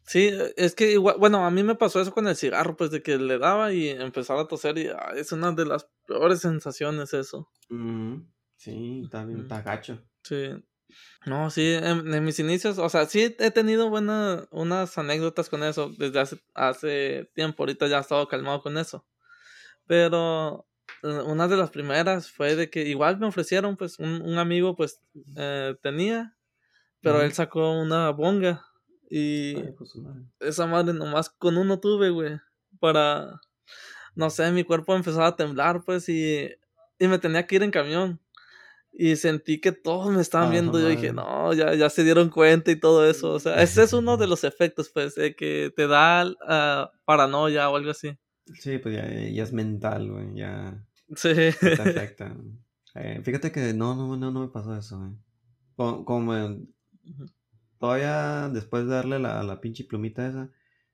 Sí, 0.05 0.31
es 0.57 0.75
que 0.75 0.91
igual, 0.91 1.15
bueno, 1.17 1.45
a 1.45 1.51
mí 1.51 1.63
me 1.63 1.75
pasó 1.75 2.01
eso 2.01 2.13
con 2.13 2.27
el 2.27 2.35
cigarro, 2.35 2.75
pues 2.75 2.91
de 2.91 3.01
que 3.01 3.17
le 3.17 3.37
daba 3.37 3.71
y 3.71 3.89
empezaba 3.89 4.41
a 4.41 4.47
toser 4.47 4.77
y 4.77 4.89
es 5.15 5.31
una 5.31 5.51
de 5.53 5.65
las 5.65 5.89
peores 6.05 6.41
sensaciones 6.41 7.13
eso. 7.13 7.49
sí, 8.57 9.01
está 9.03 9.25
bien, 9.25 9.41
está 9.41 9.61
gacho. 9.61 10.03
Sí. 10.23 10.51
No, 11.25 11.49
sí, 11.49 11.73
en, 11.73 12.23
mis 12.23 12.39
inicios, 12.39 12.77
o 12.77 12.89
sea, 12.89 13.05
sí 13.05 13.35
he 13.39 13.51
tenido 13.51 13.89
buenas, 13.89 14.47
unas 14.51 14.97
anécdotas 14.97 15.49
con 15.49 15.63
eso 15.63 15.89
desde 15.97 16.19
hace, 16.19 16.39
hace 16.53 17.31
tiempo, 17.33 17.63
ahorita 17.63 17.87
ya 17.87 17.97
he 17.97 18.01
estado 18.01 18.27
calmado 18.27 18.61
con 18.61 18.77
eso. 18.77 19.05
Pero 19.87 20.67
eh, 21.01 21.07
una 21.07 21.47
de 21.47 21.57
las 21.57 21.71
primeras 21.71 22.29
fue 22.29 22.55
de 22.55 22.69
que 22.69 22.83
igual 22.83 23.17
me 23.19 23.27
ofrecieron, 23.27 23.77
pues 23.77 23.97
un, 23.99 24.21
un 24.21 24.37
amigo 24.37 24.75
pues 24.75 25.01
eh, 25.37 25.75
tenía, 25.81 26.35
pero 27.01 27.21
él 27.21 27.33
sacó 27.33 27.71
una 27.71 28.11
bonga 28.11 28.65
y 29.15 29.55
esa 30.39 30.65
madre 30.65 30.91
nomás 30.91 31.29
con 31.29 31.55
uno 31.59 31.79
tuve, 31.79 32.09
güey. 32.09 32.39
Para, 32.79 33.39
no 34.15 34.31
sé, 34.31 34.51
mi 34.51 34.63
cuerpo 34.63 34.95
empezaba 34.95 35.27
a 35.27 35.35
temblar, 35.35 35.83
pues, 35.85 36.09
y, 36.09 36.49
y 36.97 37.07
me 37.07 37.19
tenía 37.19 37.45
que 37.45 37.57
ir 37.57 37.61
en 37.61 37.69
camión. 37.69 38.19
Y 38.91 39.15
sentí 39.15 39.61
que 39.61 39.71
todos 39.71 40.11
me 40.11 40.19
estaban 40.19 40.49
viendo. 40.49 40.79
Yo 40.79 40.87
dije, 40.87 41.13
no, 41.13 41.53
ya, 41.53 41.75
ya 41.75 41.91
se 41.91 42.03
dieron 42.03 42.31
cuenta 42.31 42.71
y 42.71 42.79
todo 42.79 43.07
eso. 43.07 43.33
O 43.33 43.39
sea, 43.39 43.61
ese 43.61 43.83
es 43.83 43.93
uno 43.93 44.17
de 44.17 44.25
los 44.27 44.43
efectos, 44.43 44.89
pues, 44.91 45.13
de 45.13 45.35
que 45.35 45.71
te 45.75 45.85
da 45.85 46.25
uh, 46.25 46.97
paranoia 47.05 47.69
o 47.69 47.75
algo 47.75 47.91
así. 47.91 48.17
Sí, 48.59 48.79
pues 48.79 48.95
ya, 48.95 49.07
ya 49.07 49.43
es 49.43 49.53
mental, 49.53 50.09
güey. 50.11 50.33
Ya. 50.33 50.83
Sí. 51.15 51.35
Te 51.59 51.73
afecta. 51.79 52.35
Eh, 52.95 53.21
fíjate 53.23 53.51
que 53.51 53.75
no, 53.75 53.93
no, 53.93 54.17
no, 54.17 54.31
no 54.31 54.39
me 54.39 54.47
pasó 54.47 54.75
eso, 54.75 54.97
güey. 54.97 55.11
Como, 55.75 56.03
como 56.03 56.33
todavía 57.83 58.47
después 58.47 58.85
de 58.85 58.93
darle 58.93 59.19
la, 59.19 59.43
la 59.43 59.59
pinche 59.59 59.83
plumita 59.83 60.25
esa, 60.25 60.49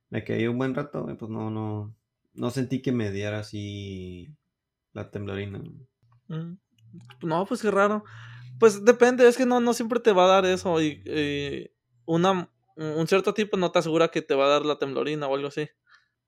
me 0.10 0.24
quedé 0.24 0.50
un 0.50 0.58
buen 0.58 0.74
rato, 0.74 1.06
pues 1.20 1.30
no, 1.30 1.52
no, 1.52 1.96
no 2.34 2.50
sentí 2.50 2.82
que 2.82 2.92
me 2.92 3.12
diera 3.12 3.38
así 3.38 4.36
la 4.94 5.12
temblorina. 5.12 5.62
Mm, 6.30 6.58
no, 7.22 7.46
pues 7.46 7.62
qué 7.62 7.70
raro. 7.70 8.04
Pues 8.60 8.84
depende, 8.84 9.28
es 9.28 9.38
que 9.38 9.46
no, 9.46 9.60
no 9.60 9.76
siempre 9.76 10.00
te 10.00 10.14
va 10.14 10.26
a 10.26 10.42
dar 10.42 10.46
eso. 10.48 10.82
Y, 10.82 11.70
una, 12.06 12.50
un 12.76 13.08
cierto 13.08 13.36
tipo 13.36 13.56
no 13.56 13.72
te 13.72 13.78
asegura 13.78 14.08
que 14.08 14.24
te 14.24 14.34
va 14.34 14.48
a 14.48 14.50
dar 14.50 14.66
la 14.66 14.80
temblorina 14.80 15.28
o 15.28 15.36
algo 15.36 15.50
así. 15.50 15.70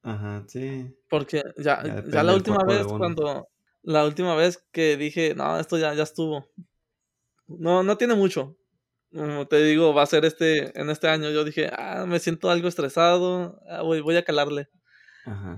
Ajá, 0.03 0.43
sí. 0.47 0.95
Porque 1.09 1.41
ya, 1.57 2.03
ya, 2.07 2.21
la 2.21 2.35
última 2.35 2.63
vez 2.65 2.85
cuando. 2.85 3.47
La 3.81 4.05
última 4.05 4.35
vez 4.35 4.63
que 4.71 4.95
dije, 4.95 5.33
no, 5.33 5.57
esto 5.57 5.79
ya, 5.79 5.95
ya 5.95 6.03
estuvo. 6.03 6.45
No, 7.47 7.81
no 7.81 7.97
tiene 7.97 8.13
mucho 8.13 8.55
como 9.13 9.47
te 9.47 9.61
digo, 9.63 9.93
va 9.93 10.03
a 10.03 10.07
ser 10.07 10.25
este, 10.25 10.79
en 10.79 10.89
este 10.89 11.07
año. 11.07 11.29
Yo 11.31 11.43
dije, 11.43 11.69
ah, 11.77 12.05
me 12.07 12.19
siento 12.19 12.49
algo 12.49 12.67
estresado, 12.67 13.59
ah, 13.69 13.81
voy, 13.81 14.01
voy 14.01 14.15
a 14.17 14.23
calarle. 14.23 14.69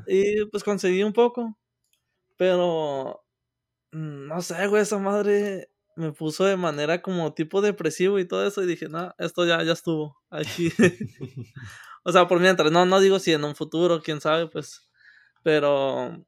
Y 0.08 0.46
pues 0.48 0.64
conseguí 0.64 1.04
un 1.04 1.14
poco, 1.14 1.58
pero 2.38 3.24
mm, 3.92 4.28
no 4.28 4.42
sé, 4.42 4.68
güey, 4.68 4.82
esa 4.82 4.98
madre 4.98 5.70
me 5.96 6.12
puso 6.12 6.44
de 6.44 6.58
manera 6.58 7.02
como 7.02 7.34
tipo 7.34 7.62
depresivo 7.62 8.20
y 8.20 8.28
todo 8.28 8.46
eso 8.46 8.62
y 8.62 8.66
dije, 8.66 8.90
no, 8.90 9.14
esto 9.20 9.46
ya, 9.46 9.64
ya 9.64 9.72
estuvo 9.72 10.18
aquí. 10.30 10.70
o 12.04 12.12
sea, 12.12 12.28
por 12.28 12.42
mientras, 12.42 12.72
no, 12.72 12.86
no 12.86 13.00
digo 13.00 13.20
si 13.20 13.32
en 13.32 13.46
un 13.46 13.56
futuro, 13.56 14.02
quién 14.02 14.20
sabe, 14.20 14.48
pues, 14.48 14.90
pero 15.44 16.26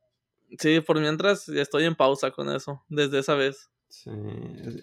sí, 0.59 0.79
por 0.79 0.99
mientras 1.01 1.49
estoy 1.49 1.83
en 1.83 1.95
pausa 1.95 2.31
con 2.31 2.49
eso, 2.49 2.85
desde 2.87 3.19
esa 3.19 3.35
vez. 3.35 3.69
Sí, 3.89 4.11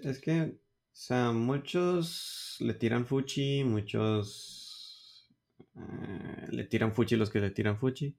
es 0.03 0.21
que 0.21 0.43
o 0.43 0.72
sea, 0.93 1.33
muchos 1.33 2.57
le 2.61 2.75
tiran 2.75 3.07
fuchi, 3.07 3.65
muchos 3.65 5.29
eh, 5.75 6.49
le 6.51 6.65
tiran 6.65 6.93
fuchi 6.93 7.17
los 7.17 7.31
que 7.31 7.41
le 7.41 7.51
tiran 7.51 7.79
fuchi. 7.79 8.17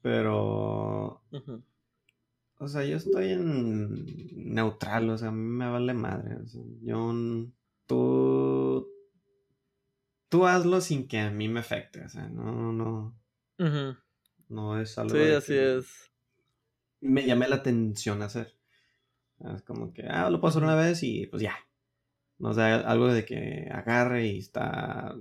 Pero... 0.00 1.22
O 2.60 2.66
sea, 2.66 2.84
yo 2.84 2.96
estoy 2.96 3.32
en 3.32 4.54
neutral, 4.54 5.10
o 5.10 5.18
sea, 5.18 5.28
a 5.28 5.32
mí 5.32 5.42
me 5.42 5.68
vale 5.70 5.94
madre. 5.94 6.36
O 6.36 6.46
sea, 6.46 6.62
yo... 6.82 7.12
Tú... 7.86 8.88
Tú 10.28 10.46
hazlo 10.46 10.80
sin 10.80 11.08
que 11.08 11.20
a 11.20 11.30
mí 11.30 11.48
me 11.48 11.60
afecte, 11.60 12.04
o 12.04 12.08
sea, 12.08 12.28
no, 12.28 12.72
no... 12.72 13.18
No 14.48 14.80
es 14.80 14.98
algo... 14.98 15.14
Sí, 15.14 15.30
así 15.30 15.54
es. 15.54 16.12
Me 17.00 17.24
llamé 17.26 17.48
la 17.48 17.56
atención 17.56 18.22
hacer. 18.22 18.54
Es 19.54 19.62
como 19.62 19.92
que, 19.92 20.02
ah, 20.02 20.30
lo 20.30 20.40
puedo 20.40 20.50
hacer 20.50 20.62
una 20.62 20.74
vez 20.74 21.02
y 21.02 21.26
pues 21.26 21.42
ya. 21.42 21.56
No 22.38 22.54
sé, 22.54 22.62
algo 22.62 23.08
de 23.08 23.24
que 23.24 23.68
agarre 23.72 24.26
y 24.26 24.38
está 24.38 25.14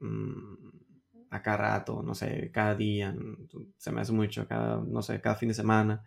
mmm, 0.00 0.68
acá 1.30 1.56
rato, 1.56 2.02
no 2.02 2.14
sé, 2.14 2.50
cada 2.52 2.74
día, 2.74 3.14
se 3.76 3.92
me 3.92 4.00
hace 4.00 4.12
mucho, 4.12 4.46
cada, 4.46 4.82
no 4.86 5.02
sé, 5.02 5.20
cada 5.20 5.36
fin 5.36 5.48
de 5.48 5.54
semana. 5.54 6.02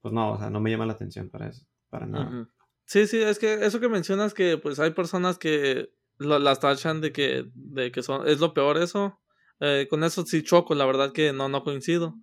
Pues 0.00 0.12
no, 0.12 0.32
o 0.32 0.38
sea, 0.38 0.50
no 0.50 0.60
me 0.60 0.70
llama 0.70 0.86
la 0.86 0.94
atención 0.94 1.28
para 1.30 1.48
eso, 1.48 1.64
para 1.88 2.06
nada. 2.06 2.48
Sí, 2.84 3.06
sí, 3.06 3.20
es 3.20 3.38
que 3.38 3.64
eso 3.64 3.80
que 3.80 3.88
mencionas 3.88 4.34
que 4.34 4.58
pues 4.58 4.80
hay 4.80 4.90
personas 4.90 5.38
que 5.38 5.90
las 6.18 6.60
tachan 6.60 7.00
de 7.00 7.12
que, 7.12 7.46
de 7.54 7.92
que 7.92 8.02
son, 8.02 8.28
es 8.28 8.40
lo 8.40 8.54
peor 8.54 8.78
eso. 8.78 9.20
Eh, 9.60 9.86
con 9.88 10.02
eso 10.02 10.26
sí 10.26 10.42
choco, 10.42 10.74
la 10.74 10.84
verdad 10.84 11.12
que 11.12 11.32
no, 11.32 11.48
no 11.48 11.62
coincido. 11.62 12.16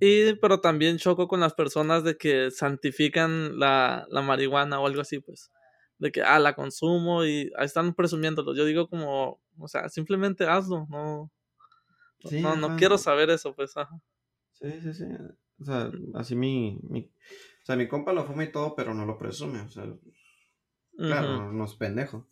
Y, 0.00 0.34
pero 0.34 0.60
también 0.60 0.98
choco 0.98 1.28
con 1.28 1.40
las 1.40 1.54
personas 1.54 2.02
de 2.02 2.16
que 2.16 2.50
santifican 2.50 3.58
la, 3.58 4.06
la 4.10 4.22
marihuana 4.22 4.80
o 4.80 4.86
algo 4.86 5.02
así, 5.02 5.20
pues 5.20 5.50
de 6.00 6.10
que, 6.10 6.22
ah, 6.22 6.38
la 6.38 6.54
consumo 6.54 7.24
y 7.24 7.52
están 7.58 7.94
presumiéndolo. 7.94 8.54
Yo 8.54 8.64
digo 8.64 8.88
como, 8.88 9.38
o 9.58 9.68
sea, 9.68 9.88
simplemente 9.88 10.44
hazlo, 10.46 10.86
no, 10.88 11.30
no, 12.32 12.56
no 12.56 12.76
quiero 12.76 12.98
saber 12.98 13.30
eso, 13.30 13.54
pues, 13.54 13.76
ajá. 13.76 14.00
Sí, 14.52 14.72
sí, 14.82 14.94
sí. 14.94 15.04
O 15.60 15.64
sea, 15.64 15.90
así 16.14 16.34
mi, 16.34 16.80
mi, 16.88 17.02
o 17.02 17.66
sea, 17.66 17.76
mi 17.76 17.86
compa 17.86 18.14
lo 18.14 18.24
fuma 18.24 18.44
y 18.44 18.50
todo, 18.50 18.74
pero 18.74 18.94
no 18.94 19.04
lo 19.04 19.18
presume, 19.18 19.60
o 19.60 19.68
sea, 19.68 19.84
claro, 20.96 21.52
no, 21.52 21.64
es 21.64 21.74
pendejo. 21.74 22.26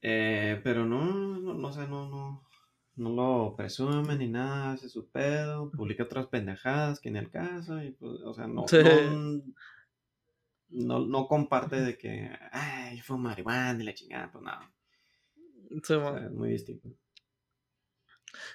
Eh, 0.00 0.58
pero 0.64 0.86
no, 0.86 1.38
no, 1.38 1.52
no 1.52 1.72
sé, 1.72 1.86
no, 1.86 2.08
no, 2.08 2.48
no 2.96 3.10
lo 3.10 3.54
presume 3.56 4.16
ni 4.16 4.28
nada, 4.28 4.72
hace 4.72 4.88
su 4.88 5.10
pedo, 5.10 5.70
publica 5.70 6.04
otras 6.04 6.28
pendejadas 6.28 6.98
que 6.98 7.10
en 7.10 7.16
el 7.16 7.30
caso, 7.30 7.82
y 7.82 7.90
pues, 7.90 8.22
o 8.24 8.32
sea, 8.32 8.46
no, 8.46 8.64
no 8.64 9.42
no, 10.70 11.06
no 11.06 11.26
comparte 11.26 11.80
de 11.80 11.98
que, 11.98 12.30
ay, 12.52 13.00
fue 13.00 13.18
marihuana 13.18 13.82
y 13.82 13.86
la 13.86 13.94
chingada, 13.94 14.30
pues 14.30 14.44
nada. 14.44 14.72
es 15.70 16.32
muy 16.32 16.50
distinto. 16.50 16.88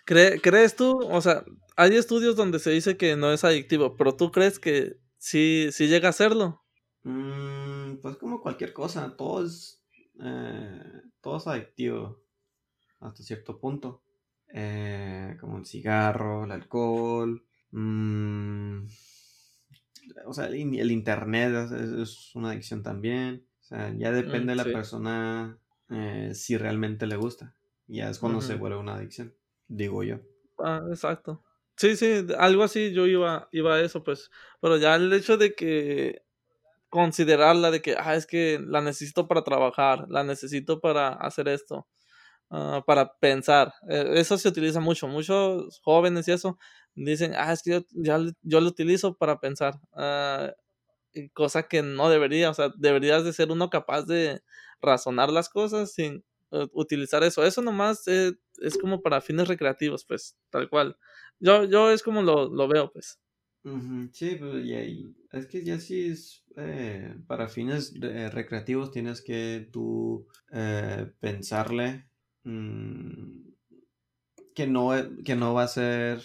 ¿Crees 0.05 0.75
tú? 0.75 0.99
O 1.03 1.21
sea, 1.21 1.43
hay 1.75 1.95
estudios 1.95 2.35
donde 2.35 2.59
se 2.59 2.71
dice 2.71 2.97
que 2.97 3.15
no 3.15 3.31
es 3.31 3.43
adictivo, 3.43 3.95
pero 3.97 4.15
tú 4.15 4.31
crees 4.31 4.59
que 4.59 4.97
sí, 5.17 5.69
sí 5.71 5.87
llega 5.87 6.09
a 6.09 6.13
serlo? 6.13 6.63
Mm, 7.03 7.97
pues 8.01 8.17
como 8.17 8.41
cualquier 8.41 8.73
cosa, 8.73 9.15
todo 9.15 9.45
es, 9.45 9.83
eh, 10.21 11.01
todo 11.21 11.37
es 11.37 11.47
adictivo 11.47 12.23
hasta 12.99 13.23
cierto 13.23 13.59
punto. 13.59 14.01
Eh, 14.53 15.35
como 15.39 15.57
el 15.57 15.65
cigarro, 15.65 16.45
el 16.45 16.51
alcohol. 16.51 17.43
Mmm, 17.71 18.85
o 20.25 20.33
sea, 20.33 20.47
el, 20.47 20.91
internet 20.91 21.71
es, 22.01 22.35
una 22.35 22.51
adicción 22.51 22.83
también. 22.83 23.45
O 23.61 23.63
sea, 23.63 23.93
ya 23.97 24.11
depende 24.11 24.53
de 24.53 24.55
la 24.55 24.63
persona 24.63 25.57
eh, 25.89 26.31
si 26.33 26.57
realmente 26.57 27.07
le 27.07 27.15
gusta. 27.15 27.55
Ya 27.87 28.09
es 28.09 28.19
cuando 28.19 28.41
se 28.41 28.55
vuelve 28.55 28.77
una 28.77 28.95
adicción, 28.95 29.35
digo 29.67 30.03
yo. 30.03 30.19
Ah, 30.57 30.81
exacto. 30.89 31.43
Sí, 31.77 31.95
sí, 31.95 32.25
algo 32.37 32.63
así 32.63 32.93
yo 32.93 33.05
iba, 33.05 33.49
iba 33.51 33.75
a 33.75 33.81
eso, 33.81 34.03
pues. 34.03 34.31
Pero 34.61 34.77
ya 34.77 34.95
el 34.95 35.11
hecho 35.13 35.37
de 35.37 35.53
que 35.53 36.23
considerarla 36.89 37.71
de 37.71 37.81
que, 37.81 37.95
ah, 37.99 38.15
es 38.15 38.25
que 38.25 38.59
la 38.65 38.81
necesito 38.81 39.27
para 39.27 39.43
trabajar, 39.43 40.05
la 40.09 40.23
necesito 40.23 40.79
para 40.79 41.09
hacer 41.09 41.47
esto, 41.49 41.87
uh, 42.49 42.81
para 42.85 43.13
pensar. 43.19 43.73
Eh, 43.89 44.13
eso 44.15 44.37
se 44.37 44.49
utiliza 44.49 44.79
mucho. 44.79 45.07
Muchos 45.07 45.79
jóvenes 45.83 46.27
y 46.27 46.31
eso 46.31 46.57
dicen, 46.95 47.33
ah, 47.35 47.53
es 47.53 47.63
que 47.63 47.71
yo, 47.71 47.81
ya, 47.91 48.19
yo 48.41 48.61
lo 48.61 48.67
utilizo 48.67 49.15
para 49.17 49.39
pensar. 49.39 49.79
Uh, 49.93 50.51
cosa 51.33 51.63
que 51.63 51.81
no 51.81 52.09
debería, 52.09 52.49
o 52.49 52.53
sea, 52.53 52.71
deberías 52.77 53.23
de 53.23 53.33
ser 53.33 53.51
uno 53.51 53.69
capaz 53.69 54.03
de 54.03 54.41
razonar 54.81 55.31
las 55.31 55.49
cosas 55.49 55.93
sin 55.93 56.25
uh, 56.51 56.67
utilizar 56.73 57.23
eso. 57.23 57.43
Eso 57.43 57.61
nomás 57.61 58.07
es, 58.07 58.33
es 58.61 58.77
como 58.77 59.01
para 59.01 59.21
fines 59.21 59.47
recreativos, 59.47 60.05
pues, 60.05 60.37
tal 60.49 60.69
cual. 60.69 60.97
Yo, 61.39 61.65
yo 61.65 61.91
es 61.91 62.03
como 62.03 62.21
lo, 62.21 62.49
lo 62.49 62.67
veo, 62.67 62.91
pues. 62.91 63.19
Sí, 64.13 64.35
pues, 64.35 64.63
y 64.63 64.73
ahí, 64.73 65.15
es 65.31 65.47
que 65.47 65.63
ya 65.63 65.79
sí 65.79 66.09
es 66.09 66.43
eh, 66.55 67.15
para 67.25 67.47
fines 67.47 67.93
recreativos 67.99 68.91
tienes 68.91 69.23
que 69.23 69.67
tú 69.71 70.27
eh, 70.51 71.11
pensarle 71.19 72.07
mm, 72.45 73.53
que, 74.53 74.67
no, 74.67 74.91
que 75.23 75.35
no 75.35 75.53
va 75.53 75.63
a 75.63 75.67
ser, 75.67 76.21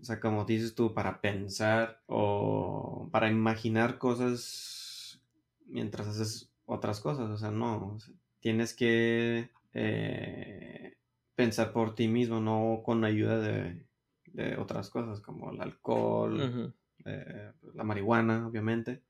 o 0.00 0.04
sea, 0.04 0.18
como 0.20 0.44
dices 0.44 0.74
tú, 0.74 0.94
para 0.94 1.20
pensar 1.20 2.02
o 2.06 3.08
para 3.12 3.30
imaginar 3.30 3.98
cosas 3.98 5.20
mientras 5.66 6.08
haces 6.08 6.50
otras 6.64 7.00
cosas, 7.00 7.30
o 7.30 7.36
sea, 7.36 7.50
no, 7.50 7.98
tienes 8.40 8.74
que 8.74 9.50
eh, 9.74 10.96
pensar 11.34 11.72
por 11.72 11.94
ti 11.94 12.08
mismo, 12.08 12.40
no 12.40 12.82
con 12.84 13.04
ayuda 13.04 13.38
de, 13.38 13.86
de 14.32 14.56
otras 14.56 14.90
cosas 14.90 15.20
como 15.20 15.50
el 15.50 15.60
alcohol, 15.60 16.72
eh, 17.04 17.52
la 17.74 17.84
marihuana, 17.84 18.46
obviamente. 18.46 19.02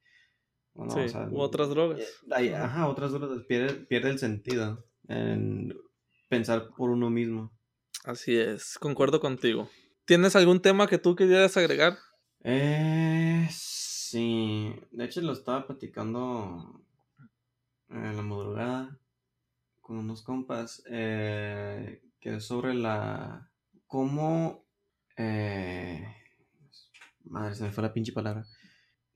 sí, 0.75 1.17
u 1.31 1.41
otras 1.41 1.71
drogas. 1.71 2.01
Eh, 2.39 2.55
ajá, 2.55 2.89
otras 2.89 3.13
drogas. 3.13 3.43
Pierde, 3.45 3.75
pierde 3.75 4.11
el 4.11 4.19
sentido 4.19 4.85
en 5.09 5.75
pensar 6.29 6.69
por 6.77 6.91
uno 6.91 7.11
mismo. 7.11 7.53
Así 8.05 8.37
es, 8.37 8.79
concuerdo 8.79 9.21
contigo. 9.21 9.69
¿Tienes 10.05 10.37
algún 10.37 10.61
tema 10.61 10.87
que 10.87 10.99
tú 10.99 11.17
quieras 11.17 11.57
agregar? 11.57 11.99
Eh, 12.45 13.49
sí, 13.51 14.73
de 14.93 15.05
hecho 15.05 15.21
lo 15.21 15.33
estaba 15.33 15.67
platicando 15.67 16.81
en 17.89 18.17
la 18.17 18.23
madrugada 18.23 18.99
con 19.81 19.99
unos 19.99 20.23
compas, 20.23 20.83
eh, 20.91 22.03
que 22.21 22.37
es 22.37 22.45
sobre 22.45 22.75
la... 22.75 23.51
cómo 23.87 24.65
eh, 25.17 26.05
madre, 27.25 27.55
se 27.55 27.65
me 27.65 27.73
fue 27.73 27.83
la 27.83 27.93
pinche 27.93 28.13
palabra. 28.13 28.47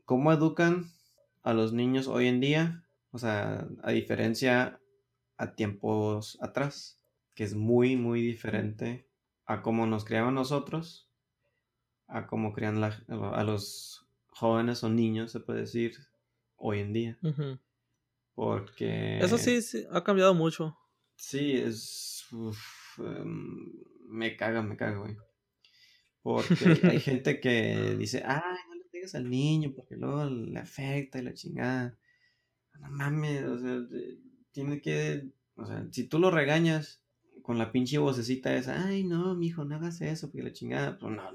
¿Cómo 0.05 0.33
educan 0.33 0.91
a 1.43 1.53
los 1.53 1.73
niños 1.73 2.09
hoy 2.09 2.27
en 2.27 2.41
día? 2.41 2.85
O 3.13 3.19
sea, 3.19 3.67
a 3.83 3.91
diferencia 3.91 4.81
a 5.37 5.55
tiempos 5.55 6.39
atrás, 6.41 7.00
que 7.41 7.45
es 7.45 7.55
muy, 7.55 7.97
muy 7.97 8.21
diferente 8.21 9.09
a 9.47 9.63
cómo 9.63 9.87
nos 9.87 10.05
criaban 10.05 10.35
nosotros, 10.35 11.11
a 12.07 12.27
cómo 12.27 12.53
crían 12.53 12.85
a 12.85 13.45
los 13.45 14.07
jóvenes 14.29 14.85
o 14.85 14.91
niños, 14.91 15.33
se 15.33 15.41
puede 15.41 15.61
decir, 15.61 15.97
hoy 16.57 16.81
en 16.81 16.93
día. 16.93 17.19
Porque... 18.35 19.21
Eso 19.21 19.39
sí, 19.39 19.63
sí, 19.63 19.87
ha 19.91 20.05
cambiado 20.05 20.35
mucho. 20.35 20.77
Sí, 21.17 21.53
es... 21.53 22.27
Em, 22.99 23.73
me 24.07 24.37
caga, 24.37 24.61
me 24.61 24.77
caga, 24.77 24.99
güey. 24.99 25.17
Porque 26.21 26.53
hay 26.91 27.01
gente 27.01 27.41
que 27.41 27.97
dice, 27.99 28.23
ay, 28.23 28.59
no 28.69 28.75
le 28.75 28.85
pegues 28.93 29.15
al 29.15 29.31
niño 29.31 29.73
porque 29.75 29.97
luego 29.97 30.27
le 30.27 30.59
afecta 30.59 31.19
y 31.19 31.23
la 31.23 31.33
chingada. 31.33 31.99
No 32.79 32.91
mames, 32.91 33.45
o 33.45 33.59
sea, 33.59 33.81
tiene 34.53 34.83
que, 34.83 35.31
o 35.55 35.65
sea, 35.65 35.89
si 35.91 36.07
tú 36.07 36.19
lo 36.19 36.31
regañas 36.31 37.00
con 37.51 37.59
la 37.59 37.73
pinche 37.73 37.99
vocecita 37.99 38.55
esa, 38.55 38.87
ay, 38.87 39.03
no, 39.03 39.35
mijo, 39.35 39.65
no 39.65 39.75
hagas 39.75 40.01
eso 40.03 40.31
porque 40.31 40.45
la 40.45 40.53
chingada, 40.53 40.97
pues 41.01 41.13
no. 41.13 41.33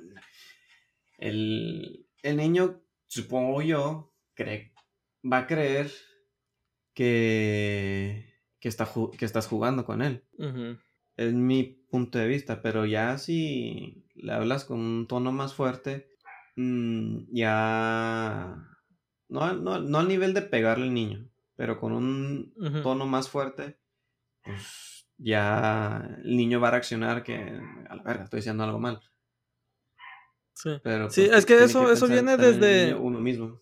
El, 1.18 2.08
el 2.24 2.38
niño, 2.38 2.82
supongo 3.06 3.62
yo, 3.62 4.14
cree, 4.34 4.72
va 5.30 5.40
a 5.40 5.46
creer 5.46 5.92
que, 6.94 8.34
que, 8.62 8.70
está, 8.70 8.90
que 9.18 9.26
estás 9.26 9.48
jugando 9.48 9.84
con 9.84 10.02
él. 10.02 10.24
Es 11.18 11.34
mi 11.34 11.64
punto 11.64 12.18
de 12.18 12.28
vista, 12.28 12.62
pero 12.62 12.86
ya 12.86 13.18
si 13.18 14.06
le 14.14 14.32
hablas 14.32 14.64
con 14.64 14.80
un 14.80 15.08
tono 15.08 15.34
más 15.34 15.54
fuerte, 15.54 16.08
mm, 16.56 17.26
ya... 17.34 18.56
No, 19.28 19.52
no, 19.52 19.82
no 19.82 19.98
al 20.00 20.08
nivel 20.08 20.34
de 20.34 20.44
pegarle 20.44 20.86
al 20.86 20.94
niño, 20.94 21.28
pero 21.58 21.78
con 21.78 21.92
un 21.92 22.54
tono 22.84 23.06
más 23.06 23.28
fuerte, 23.28 23.82
pues 24.44 24.95
ya 25.18 26.18
el 26.24 26.36
niño 26.36 26.60
va 26.60 26.70
a 26.70 26.72
reaccionar 26.72 27.24
que, 27.24 27.36
a 27.90 27.96
la 27.96 28.04
verga, 28.04 28.24
estoy 28.24 28.40
diciendo 28.40 28.64
algo 28.64 28.80
mal. 28.80 29.00
Sí, 30.54 30.70
pero, 30.84 31.10
sí 31.10 31.26
pues, 31.26 31.40
es 31.40 31.46
que 31.46 31.64
eso, 31.64 31.92
eso 31.92 32.08
viene 32.08 32.38
desde... 32.38 32.94
Uno 32.94 33.20
mismo. 33.20 33.62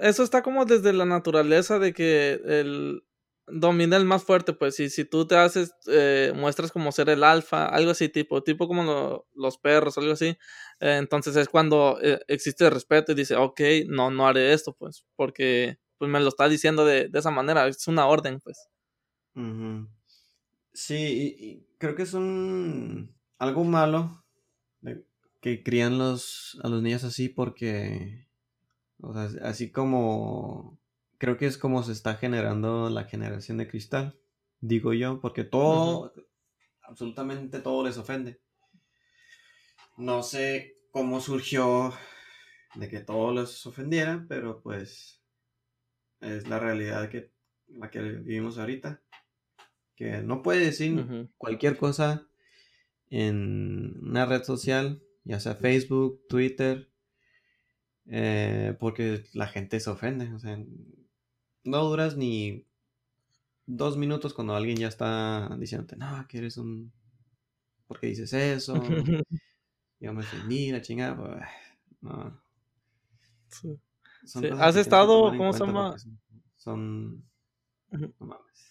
Eso 0.00 0.22
está 0.22 0.42
como 0.42 0.64
desde 0.66 0.92
la 0.92 1.06
naturaleza 1.06 1.78
de 1.78 1.94
que 1.94 2.40
el, 2.44 3.02
domina 3.46 3.96
el 3.96 4.04
más 4.04 4.22
fuerte, 4.24 4.52
pues, 4.52 4.78
y 4.80 4.90
si 4.90 5.04
tú 5.04 5.26
te 5.26 5.36
haces, 5.36 5.74
eh, 5.86 6.32
muestras 6.34 6.70
como 6.72 6.92
ser 6.92 7.08
el 7.08 7.24
alfa, 7.24 7.66
algo 7.66 7.90
así, 7.90 8.08
tipo, 8.08 8.42
tipo 8.42 8.68
como 8.68 9.26
los 9.34 9.58
perros, 9.58 9.98
algo 9.98 10.12
así, 10.12 10.36
eh, 10.80 10.96
entonces 10.98 11.36
es 11.36 11.48
cuando 11.48 11.98
eh, 12.02 12.20
existe 12.28 12.64
el 12.64 12.72
respeto 12.72 13.12
y 13.12 13.14
dice, 13.14 13.36
ok, 13.36 13.60
no, 13.88 14.10
no 14.10 14.26
haré 14.26 14.52
esto, 14.52 14.74
pues, 14.74 15.04
porque 15.16 15.78
pues 15.98 16.10
me 16.10 16.20
lo 16.20 16.28
está 16.28 16.48
diciendo 16.48 16.84
de, 16.84 17.10
esa 17.12 17.30
manera, 17.30 17.66
es 17.66 17.86
una 17.86 18.06
orden, 18.06 18.40
pues. 18.40 18.68
Sí, 20.72 21.36
y, 21.38 21.66
creo 21.78 21.94
que 21.94 22.02
es 22.02 22.14
un 22.14 23.14
algo 23.38 23.64
malo 23.64 24.24
que 25.40 25.62
crían 25.62 25.98
los, 25.98 26.58
a 26.62 26.68
los 26.68 26.82
niños 26.82 27.02
así 27.04 27.28
porque, 27.28 28.28
o 29.00 29.14
sea, 29.14 29.48
así 29.48 29.70
como 29.70 30.78
creo 31.16 31.36
que 31.36 31.46
es 31.46 31.58
como 31.58 31.82
se 31.82 31.92
está 31.92 32.16
generando 32.16 32.90
la 32.90 33.04
generación 33.04 33.58
de 33.58 33.68
cristal, 33.68 34.18
digo 34.60 34.92
yo, 34.92 35.20
porque 35.20 35.44
todo, 35.44 36.12
absolutamente 36.82 37.60
todo 37.60 37.84
les 37.84 37.98
ofende. 37.98 38.40
No 39.96 40.22
sé 40.22 40.78
cómo 40.90 41.20
surgió 41.20 41.92
de 42.74 42.88
que 42.88 43.00
todo 43.00 43.34
les 43.34 43.66
ofendiera, 43.66 44.24
pero 44.28 44.62
pues 44.62 45.22
es 46.20 46.48
la 46.48 46.58
realidad 46.58 47.08
que 47.08 47.32
la 47.68 47.90
que 47.90 48.00
vivimos 48.00 48.58
ahorita. 48.58 49.02
Que 50.00 50.22
no 50.22 50.42
puede 50.42 50.64
decir 50.64 51.28
cualquier 51.36 51.76
cosa 51.76 52.26
en 53.10 53.98
una 54.00 54.24
red 54.24 54.44
social, 54.44 55.02
ya 55.24 55.40
sea 55.40 55.56
Facebook, 55.56 56.22
Twitter, 56.26 56.88
eh, 58.06 58.74
porque 58.80 59.24
la 59.34 59.46
gente 59.46 59.78
se 59.78 59.90
ofende. 59.90 60.32
O 60.32 60.38
sea, 60.38 60.58
no 61.64 61.84
duras 61.84 62.16
ni 62.16 62.64
dos 63.66 63.98
minutos 63.98 64.32
cuando 64.32 64.54
alguien 64.54 64.78
ya 64.78 64.88
está 64.88 65.54
diciéndote, 65.58 65.96
no, 65.96 66.26
que 66.26 66.38
eres 66.38 66.56
un... 66.56 66.90
¿Por 67.86 68.00
qué 68.00 68.06
dices 68.06 68.32
eso? 68.32 68.72
Yo 70.00 70.14
me 70.14 70.20
ofendí, 70.20 70.72
la 70.72 70.80
chingada. 70.80 71.14
Pues, 71.14 71.44
no. 72.00 72.40
Sí. 73.48 73.78
¿Has 74.58 74.76
estado, 74.76 75.28
cómo 75.36 75.52
se 75.52 75.66
llama? 75.66 75.94
Son... 76.56 77.22
No 77.90 78.14
mames. 78.18 78.69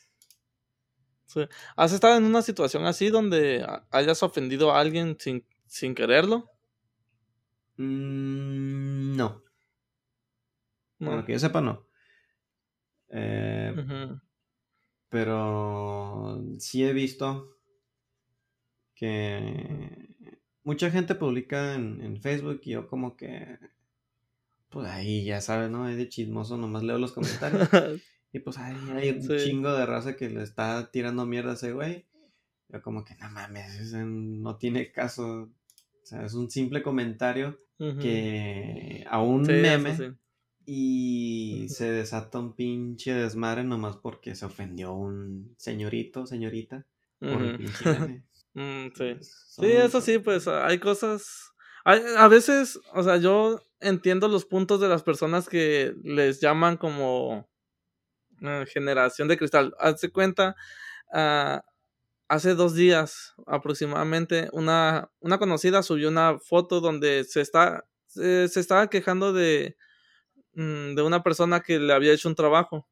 Sí. 1.29 1.41
¿Has 1.75 1.93
estado 1.93 2.17
en 2.17 2.23
una 2.23 2.41
situación 2.41 2.85
así 2.85 3.09
donde 3.09 3.63
hayas 3.91 4.23
ofendido 4.23 4.71
a 4.71 4.79
alguien 4.79 5.15
sin, 5.19 5.45
sin 5.67 5.93
quererlo? 5.93 6.49
Mm, 7.77 9.15
no. 9.15 9.43
no. 10.97 11.07
Bueno, 11.07 11.25
que 11.25 11.33
yo 11.33 11.39
sepa, 11.39 11.61
no. 11.61 11.85
Eh, 13.09 13.73
pero 15.09 16.43
sí 16.57 16.83
he 16.83 16.93
visto 16.93 17.57
que 18.95 20.15
mucha 20.63 20.89
gente 20.89 21.13
publica 21.13 21.75
en, 21.75 22.19
Facebook 22.21 22.61
y 22.63 22.71
yo 22.71 22.87
como 22.87 23.15
que, 23.15 23.59
pues 24.69 24.87
ahí 24.89 25.25
ya 25.25 25.41
sabes, 25.41 25.69
¿no? 25.69 25.85
Hay 25.85 25.95
de 25.95 26.09
chismoso, 26.09 26.57
nomás 26.57 26.81
leo 26.83 26.97
los 26.97 27.11
comentarios. 27.11 27.69
y 28.31 28.39
pues 28.39 28.57
ahí 28.57 28.75
hay 28.91 29.09
un 29.09 29.27
chingo 29.27 29.73
de 29.73 29.85
raza 29.85 30.15
que 30.15 30.29
le 30.29 30.43
está 30.43 30.91
tirando 30.91 31.25
mierda 31.25 31.51
a 31.51 31.55
ese 31.55 31.71
güey. 31.71 32.05
Yo 32.67 32.81
como 32.81 33.03
que, 33.03 33.15
no 33.15 33.29
mames, 33.31 33.93
no 33.93 34.57
tiene 34.57 34.91
caso. 34.91 35.49
O 36.03 36.05
sea, 36.05 36.23
es 36.23 36.33
un 36.33 36.49
simple 36.49 36.83
comentario 36.83 37.57
que 37.77 39.05
a 39.09 39.21
un 39.21 39.43
meme 39.43 40.17
y 40.71 41.65
se 41.69 41.91
desata 41.91 42.37
un 42.37 42.53
pinche 42.53 43.13
desmadre 43.13 43.63
nomás 43.63 43.97
porque 43.97 44.35
se 44.35 44.45
ofendió 44.45 44.93
un 44.93 45.55
señorito, 45.57 46.27
señorita, 46.27 46.85
por 47.19 47.41
el 47.41 47.57
pinche 47.57 48.23
mm, 48.53 48.87
sí. 48.95 49.15
sí, 49.21 49.65
eso 49.65 49.99
sí, 49.99 50.19
pues 50.19 50.47
hay 50.47 50.77
cosas, 50.77 51.53
A, 51.85 52.27
veces, 52.27 52.79
o 52.93 53.01
sea, 53.01 53.17
yo 53.17 53.59
entiendo 53.79 54.27
los 54.27 54.45
puntos 54.45 54.79
de 54.79 54.89
las 54.89 55.01
personas 55.01 55.49
que 55.49 55.95
les 56.03 56.39
llaman 56.39 56.77
como 56.77 57.49
generación 58.67 59.27
de 59.27 59.37
cristal. 59.37 59.73
Hazte 59.79 60.11
cuenta, 60.11 60.55
uh, 61.13 61.59
hace 62.27 62.55
dos 62.55 62.75
días 62.75 63.33
aproximadamente, 63.47 64.49
una, 64.53 65.09
una 65.19 65.39
conocida 65.39 65.83
subió 65.83 66.09
una 66.09 66.39
foto 66.39 66.81
donde 66.81 67.23
se 67.25 67.41
está 67.41 67.85
se, 68.07 68.45
estaba 68.45 68.89
quejando 68.89 69.33
de, 69.33 69.77
mm, 70.53 70.95
de 70.95 71.01
una 71.03 71.23
persona 71.23 71.61
que 71.61 71.79
le 71.79 71.93
había 71.93 72.13
hecho 72.13 72.29
un 72.29 72.35
trabajo. 72.35 72.87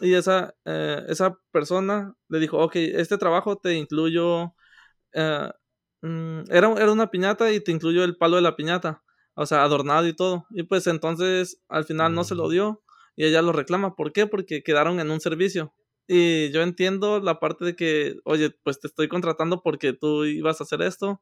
Y 0.00 0.14
esa, 0.14 0.54
eh, 0.64 1.04
esa 1.08 1.38
persona 1.52 2.14
le 2.28 2.40
dijo, 2.40 2.58
ok, 2.58 2.76
este 2.76 3.18
trabajo 3.18 3.58
te 3.58 3.74
incluyo 3.74 4.54
eh, 5.12 5.50
Mm, 6.02 6.42
era, 6.50 6.72
era 6.72 6.92
una 6.92 7.10
piñata 7.10 7.52
y 7.52 7.60
te 7.60 7.70
incluyó 7.70 8.02
el 8.04 8.16
palo 8.16 8.36
de 8.36 8.42
la 8.42 8.56
piñata, 8.56 9.02
o 9.34 9.46
sea, 9.46 9.62
adornado 9.62 10.06
y 10.08 10.14
todo. 10.14 10.46
Y 10.50 10.64
pues 10.64 10.86
entonces 10.88 11.62
al 11.68 11.84
final 11.84 12.14
no 12.14 12.24
se 12.24 12.34
lo 12.34 12.48
dio 12.48 12.82
y 13.16 13.26
ella 13.26 13.42
lo 13.42 13.52
reclama. 13.52 13.94
¿Por 13.94 14.12
qué? 14.12 14.26
Porque 14.26 14.62
quedaron 14.62 15.00
en 15.00 15.10
un 15.10 15.20
servicio. 15.20 15.74
Y 16.08 16.50
yo 16.50 16.62
entiendo 16.62 17.20
la 17.20 17.40
parte 17.40 17.64
de 17.64 17.76
que, 17.76 18.16
oye, 18.24 18.50
pues 18.64 18.80
te 18.80 18.88
estoy 18.88 19.08
contratando 19.08 19.62
porque 19.62 19.92
tú 19.92 20.24
ibas 20.24 20.60
a 20.60 20.64
hacer 20.64 20.82
esto. 20.82 21.20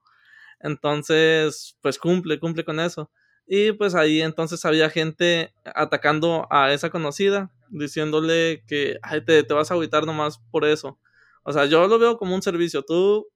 Entonces, 0.60 1.76
pues 1.82 1.98
cumple, 1.98 2.38
cumple 2.40 2.64
con 2.64 2.80
eso. 2.80 3.10
Y 3.46 3.72
pues 3.72 3.94
ahí 3.94 4.22
entonces 4.22 4.64
había 4.64 4.90
gente 4.90 5.52
atacando 5.64 6.46
a 6.50 6.72
esa 6.72 6.90
conocida, 6.90 7.52
diciéndole 7.68 8.62
que 8.66 8.98
Ay, 9.02 9.24
te, 9.24 9.42
te 9.42 9.54
vas 9.54 9.70
a 9.70 9.74
agüitar 9.74 10.06
nomás 10.06 10.38
por 10.50 10.64
eso. 10.64 10.98
O 11.42 11.52
sea, 11.52 11.66
yo 11.66 11.86
lo 11.88 11.98
veo 11.98 12.16
como 12.16 12.34
un 12.34 12.42
servicio. 12.42 12.82
Tú 12.82 13.28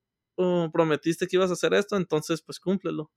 prometiste 0.72 1.26
que 1.26 1.36
ibas 1.36 1.50
a 1.50 1.54
hacer 1.54 1.74
esto, 1.74 1.96
entonces 1.96 2.42
pues 2.42 2.58
cúmplelo. 2.58 3.10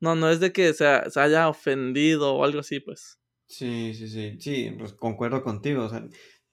No, 0.00 0.14
no 0.16 0.28
es 0.30 0.40
de 0.40 0.52
que 0.52 0.72
se, 0.74 0.84
haya 0.86 1.48
ofendido 1.48 2.34
o 2.34 2.44
algo 2.44 2.60
así, 2.60 2.80
pues. 2.80 3.18
Sí, 3.52 3.92
sí, 3.92 4.08
sí, 4.08 4.38
sí, 4.40 4.74
pues 4.78 4.94
concuerdo 4.94 5.42
contigo. 5.42 5.84
O 5.84 5.88
sea, 5.90 6.08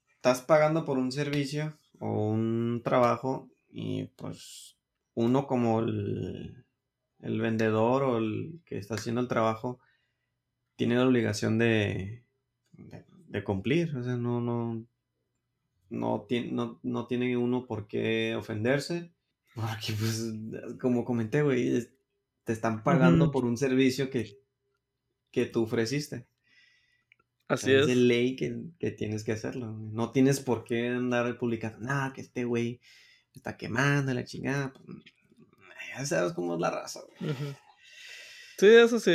estás 0.10 0.42
pagando 0.42 0.84
por 0.84 0.98
un 0.98 1.14
servicio 1.14 1.74
o 1.98 2.30
un 2.30 2.82
trabajo 2.84 3.50
y 3.70 4.08
pues 4.18 4.76
uno 5.14 5.48
como 5.48 5.80
el, 5.80 6.66
vendedor 7.22 8.04
o 8.04 8.18
el 8.18 8.60
que 8.66 8.78
está 8.78 8.96
haciendo 8.96 9.22
el 9.22 9.30
trabajo 9.30 9.80
tiene 10.76 10.96
la 10.96 11.08
obligación 11.08 11.58
de, 11.58 12.26
de, 12.74 13.44
cumplir. 13.46 13.96
O 13.96 14.04
sea, 14.04 14.18
no, 14.18 14.42
no, 14.42 14.86
no, 15.90 16.26
tiene, 16.28 16.52
no, 16.52 16.82
no 16.84 17.08
tiene 17.08 17.38
uno 17.38 17.66
por 17.66 17.88
qué 17.88 18.36
ofenderse 18.36 19.14
porque, 19.56 19.94
pues, 19.98 20.34
como 20.82 21.06
comenté, 21.06 21.44
güey, 21.44 21.88
te 22.44 22.52
están 22.52 22.84
pagando 22.84 23.32
por 23.32 23.46
un 23.46 23.56
servicio 23.56 24.10
que, 24.10 24.38
que 25.32 25.46
tú 25.46 25.64
ofreciste. 25.64 26.28
Así 27.50 27.74
es. 27.74 27.82
Es 27.82 27.88
de 27.88 27.96
ley 27.96 28.36
que, 28.36 28.52
tienes 28.92 29.26
que 29.26 29.34
hacerlo. 29.34 29.74
No 29.74 30.12
tienes 30.12 30.40
por 30.40 30.64
qué 30.64 30.88
andar 30.88 31.38
publicando, 31.38 31.80
nada, 31.80 32.14
que 32.14 32.22
este 32.22 32.46
güey 32.46 32.80
está 33.34 33.58
quemando 33.58 34.14
la 34.14 34.24
chingada. 34.24 34.72
Pues, 34.72 34.98
ya 35.98 36.06
sabes 36.06 36.32
cómo 36.34 36.54
es 36.54 36.62
la 36.62 36.70
raza, 36.70 37.02
güey. 37.20 37.34
Sí, 38.58 38.68
eso 38.68 39.00
sí. 39.00 39.12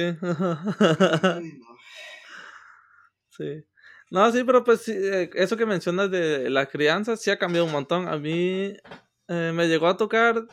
Sí. 3.36 3.64
No, 4.10 4.30
sí, 4.30 4.44
pero 4.44 4.62
pues 4.62 4.88
eh, 4.88 5.30
eso 5.34 5.56
que 5.56 5.66
mencionas 5.66 6.10
de 6.10 6.48
la 6.50 6.66
crianza 6.66 7.16
sí 7.16 7.30
ha 7.30 7.38
cambiado 7.38 7.66
un 7.66 7.72
montón. 7.72 8.06
A 8.06 8.16
mí 8.16 8.76
eh, 9.28 9.52
me 9.52 9.66
llegó 9.66 9.88
a 9.88 9.96
tocar 9.96 10.46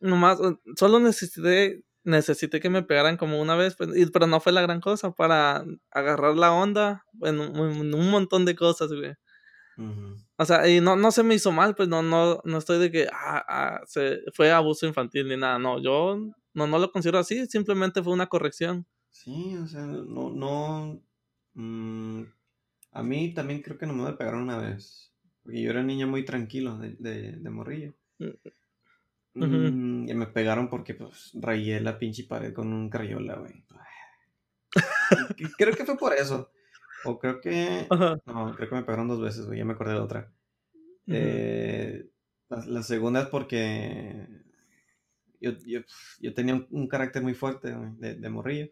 nomás, 0.00 0.40
eh, 0.40 0.56
solo 0.76 0.98
necesité, 0.98 1.84
necesité 2.04 2.60
que 2.60 2.70
me 2.70 2.82
pegaran 2.82 3.16
como 3.16 3.40
una 3.40 3.56
vez, 3.56 3.76
pues, 3.76 3.90
pero 4.12 4.26
no 4.26 4.40
fue 4.40 4.52
la 4.52 4.62
gran 4.62 4.80
cosa 4.80 5.12
para 5.12 5.64
agarrar 5.90 6.36
la 6.36 6.52
onda 6.52 7.04
en 7.22 7.40
un, 7.40 8.10
montón 8.10 8.44
de 8.44 8.54
cosas, 8.54 8.90
güey. 8.92 9.14
O 10.36 10.44
sea, 10.44 10.68
y 10.68 10.80
no, 10.80 10.94
no 10.94 11.10
se 11.10 11.24
me 11.24 11.34
hizo 11.34 11.50
mal, 11.50 11.74
pues 11.74 11.88
no, 11.88 12.02
no, 12.02 12.40
no 12.44 12.58
estoy 12.58 12.78
de 12.78 12.92
que 12.92 13.08
ah, 13.12 13.44
ah, 13.48 13.80
se, 13.86 14.20
fue 14.32 14.52
abuso 14.52 14.86
infantil 14.86 15.28
ni 15.28 15.36
nada, 15.36 15.58
no, 15.58 15.82
yo 15.82 16.16
no, 16.52 16.66
no 16.66 16.78
lo 16.78 16.92
considero 16.92 17.18
así, 17.18 17.46
simplemente 17.46 18.02
fue 18.02 18.12
una 18.12 18.28
corrección. 18.28 18.86
Sí, 19.10 19.56
o 19.56 19.66
sea, 19.66 19.84
no, 19.84 20.30
no, 20.30 21.02
mm, 21.54 22.22
a 22.92 23.02
mí 23.02 23.34
también 23.34 23.62
creo 23.62 23.78
que 23.78 23.86
no 23.86 23.94
me 23.94 24.12
pegaron 24.12 24.42
una 24.42 24.58
vez. 24.58 25.12
Porque 25.42 25.60
yo 25.60 25.70
era 25.70 25.82
niño 25.82 26.06
muy 26.06 26.24
tranquilo 26.24 26.78
de, 26.78 26.96
de, 26.98 27.32
de 27.32 27.50
morrillo. 27.50 27.94
Mm, 29.34 30.08
y 30.08 30.14
me 30.14 30.26
pegaron 30.26 30.68
porque 30.68 30.94
pues 30.94 31.32
rayé 31.34 31.80
la 31.80 31.98
pinche 31.98 32.24
pared 32.24 32.52
con 32.52 32.72
un 32.72 32.88
crayola, 32.88 33.36
güey. 33.36 33.64
creo 35.58 35.74
que 35.74 35.84
fue 35.84 35.98
por 35.98 36.14
eso. 36.14 36.50
O 37.04 37.18
creo 37.18 37.40
que... 37.40 37.86
No, 37.90 38.54
creo 38.56 38.68
que 38.68 38.74
me 38.74 38.82
pegaron 38.82 39.08
dos 39.08 39.20
veces, 39.20 39.46
güey. 39.46 39.58
Ya 39.58 39.64
me 39.64 39.74
acordé 39.74 39.94
de 39.94 40.00
otra. 40.00 40.32
Eh, 41.06 42.08
la, 42.48 42.82
segunda 42.82 43.22
es 43.22 43.26
porque 43.26 44.26
yo, 45.40 45.52
yo, 45.66 45.80
yo 46.20 46.32
tenía 46.32 46.66
un, 46.70 46.88
carácter 46.88 47.22
muy 47.22 47.34
fuerte 47.34 47.76
de, 47.98 48.14
de 48.14 48.28
morrillo. 48.30 48.68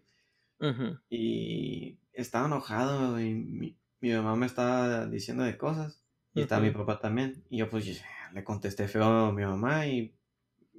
Y 1.11 1.99
estaba 2.13 2.47
enojado 2.47 3.21
y 3.21 3.35
mi, 3.35 3.77
mi 4.01 4.13
mamá 4.13 4.37
me 4.37 4.47
estaba 4.47 5.07
diciendo 5.07 5.43
de 5.43 5.59
cosas. 5.59 6.03
Y 6.35 6.41
estaba 6.41 6.63
mi 6.63 6.71
papá 6.71 6.99
también. 7.01 7.45
Y 7.51 7.59
yo 7.59 7.69
pues 7.69 8.03
le 8.33 8.45
contesté 8.45 8.89
feo 8.89 9.05
a 9.05 9.33
mi 9.33 9.45
mamá 9.45 9.87
y 9.87 10.15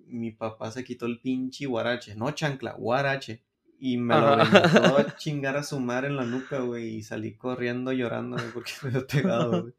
mi 0.07 0.31
papá 0.31 0.71
se 0.71 0.83
quitó 0.83 1.05
el 1.05 1.19
pinche 1.19 1.65
guarache. 1.65 2.15
No 2.15 2.31
chancla, 2.31 2.73
guarache. 2.73 3.43
Y 3.79 3.97
me 3.97 4.15
lo 4.15 4.27
aventó 4.27 4.97
a 4.97 5.15
chingar 5.17 5.57
a 5.57 5.63
su 5.63 5.79
madre 5.79 6.07
en 6.07 6.15
la 6.15 6.25
nuca, 6.25 6.59
güey. 6.59 6.95
Y 6.95 7.03
salí 7.03 7.35
corriendo 7.35 7.91
llorando, 7.91 8.37
porque 8.53 8.71
me 8.83 8.89
había 8.89 9.07
pegado, 9.07 9.61
güey. 9.63 9.73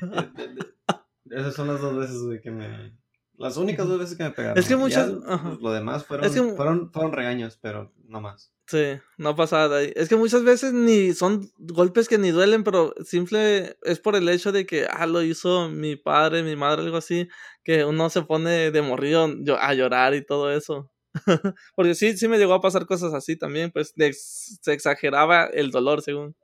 Esas 1.30 1.54
son 1.54 1.68
las 1.68 1.80
dos 1.80 1.96
veces, 1.96 2.22
güey, 2.22 2.40
que 2.40 2.50
me... 2.50 2.99
Las 3.40 3.56
únicas 3.56 3.88
dos 3.88 3.98
veces 3.98 4.18
que 4.18 4.24
me 4.24 4.32
pegaron. 4.32 4.58
Es 4.58 4.68
que 4.68 4.76
muchas... 4.76 5.08
lo 5.08 5.72
demás 5.72 6.04
fueron, 6.04 6.30
fueron, 6.56 6.92
fueron 6.92 7.12
regaños, 7.12 7.58
pero 7.60 7.90
no 8.06 8.20
más. 8.20 8.52
Sí, 8.66 8.98
no 9.16 9.34
pasa 9.34 9.60
nada. 9.60 9.82
Es 9.82 10.10
que 10.10 10.16
muchas 10.16 10.44
veces 10.44 10.74
ni 10.74 11.14
son 11.14 11.50
golpes 11.56 12.06
que 12.06 12.18
ni 12.18 12.32
duelen, 12.32 12.64
pero 12.64 12.92
simple 13.02 13.78
es 13.82 13.98
por 13.98 14.14
el 14.14 14.28
hecho 14.28 14.52
de 14.52 14.66
que, 14.66 14.86
ah, 14.90 15.06
lo 15.06 15.22
hizo 15.22 15.70
mi 15.70 15.96
padre, 15.96 16.42
mi 16.42 16.54
madre, 16.54 16.82
algo 16.82 16.98
así, 16.98 17.28
que 17.64 17.86
uno 17.86 18.10
se 18.10 18.20
pone 18.20 18.70
de 18.70 18.82
morrido 18.82 19.26
a 19.58 19.72
llorar 19.72 20.14
y 20.14 20.22
todo 20.22 20.52
eso. 20.52 20.92
Porque 21.74 21.94
sí, 21.94 22.18
sí 22.18 22.28
me 22.28 22.36
llegó 22.36 22.52
a 22.52 22.60
pasar 22.60 22.84
cosas 22.84 23.14
así 23.14 23.36
también, 23.36 23.70
pues 23.70 23.94
se 23.96 24.72
exageraba 24.74 25.46
el 25.46 25.70
dolor 25.70 26.02
según. 26.02 26.36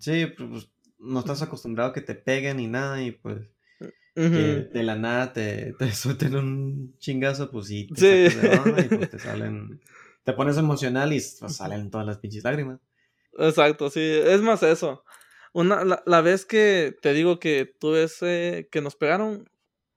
Sí, 0.00 0.26
pues, 0.26 0.48
pues 0.50 0.70
no 0.98 1.20
estás 1.20 1.40
acostumbrado 1.40 1.90
a 1.90 1.92
que 1.92 2.00
te 2.00 2.16
peguen 2.16 2.56
ni 2.56 2.66
nada 2.66 3.00
y 3.00 3.12
pues 3.12 3.53
que 4.14 4.68
de 4.72 4.82
la 4.82 4.96
nada 4.96 5.32
te, 5.32 5.74
te 5.78 5.92
suelten 5.92 6.36
un 6.36 6.96
chingazo, 6.98 7.50
pues 7.50 7.66
sí, 7.66 7.88
te 7.94 8.30
sí. 8.30 8.36
y 8.36 8.96
pues 8.96 9.10
te 9.10 9.18
salen 9.18 9.80
te 10.24 10.32
pones 10.32 10.56
emocional 10.56 11.12
y 11.12 11.22
pues, 11.38 11.56
salen 11.56 11.90
todas 11.90 12.06
las 12.06 12.18
pinches 12.18 12.44
lágrimas. 12.44 12.80
Exacto, 13.38 13.90
sí, 13.90 14.00
es 14.00 14.40
más 14.40 14.62
eso. 14.62 15.04
Una, 15.52 15.84
la, 15.84 16.20
vez 16.20 16.44
que 16.44 16.96
te 17.00 17.12
digo 17.12 17.38
que 17.38 17.72
tuve 17.78 18.04
ese, 18.04 18.68
que 18.72 18.80
nos 18.80 18.96
pegaron, 18.96 19.48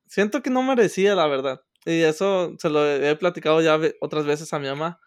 siento 0.05 0.43
que 0.43 0.51
no 0.51 0.61
merecía, 0.61 1.15
la 1.15 1.27
verdad. 1.27 1.61
Y 1.85 2.01
eso 2.01 2.55
se 2.59 2.69
lo 2.69 2.85
he 2.85 3.15
platicado 3.15 3.61
ya 3.61 3.79
otras 4.01 4.25
veces 4.25 4.53
a 4.53 4.59
mi 4.59 4.67
mamá. 4.67 4.99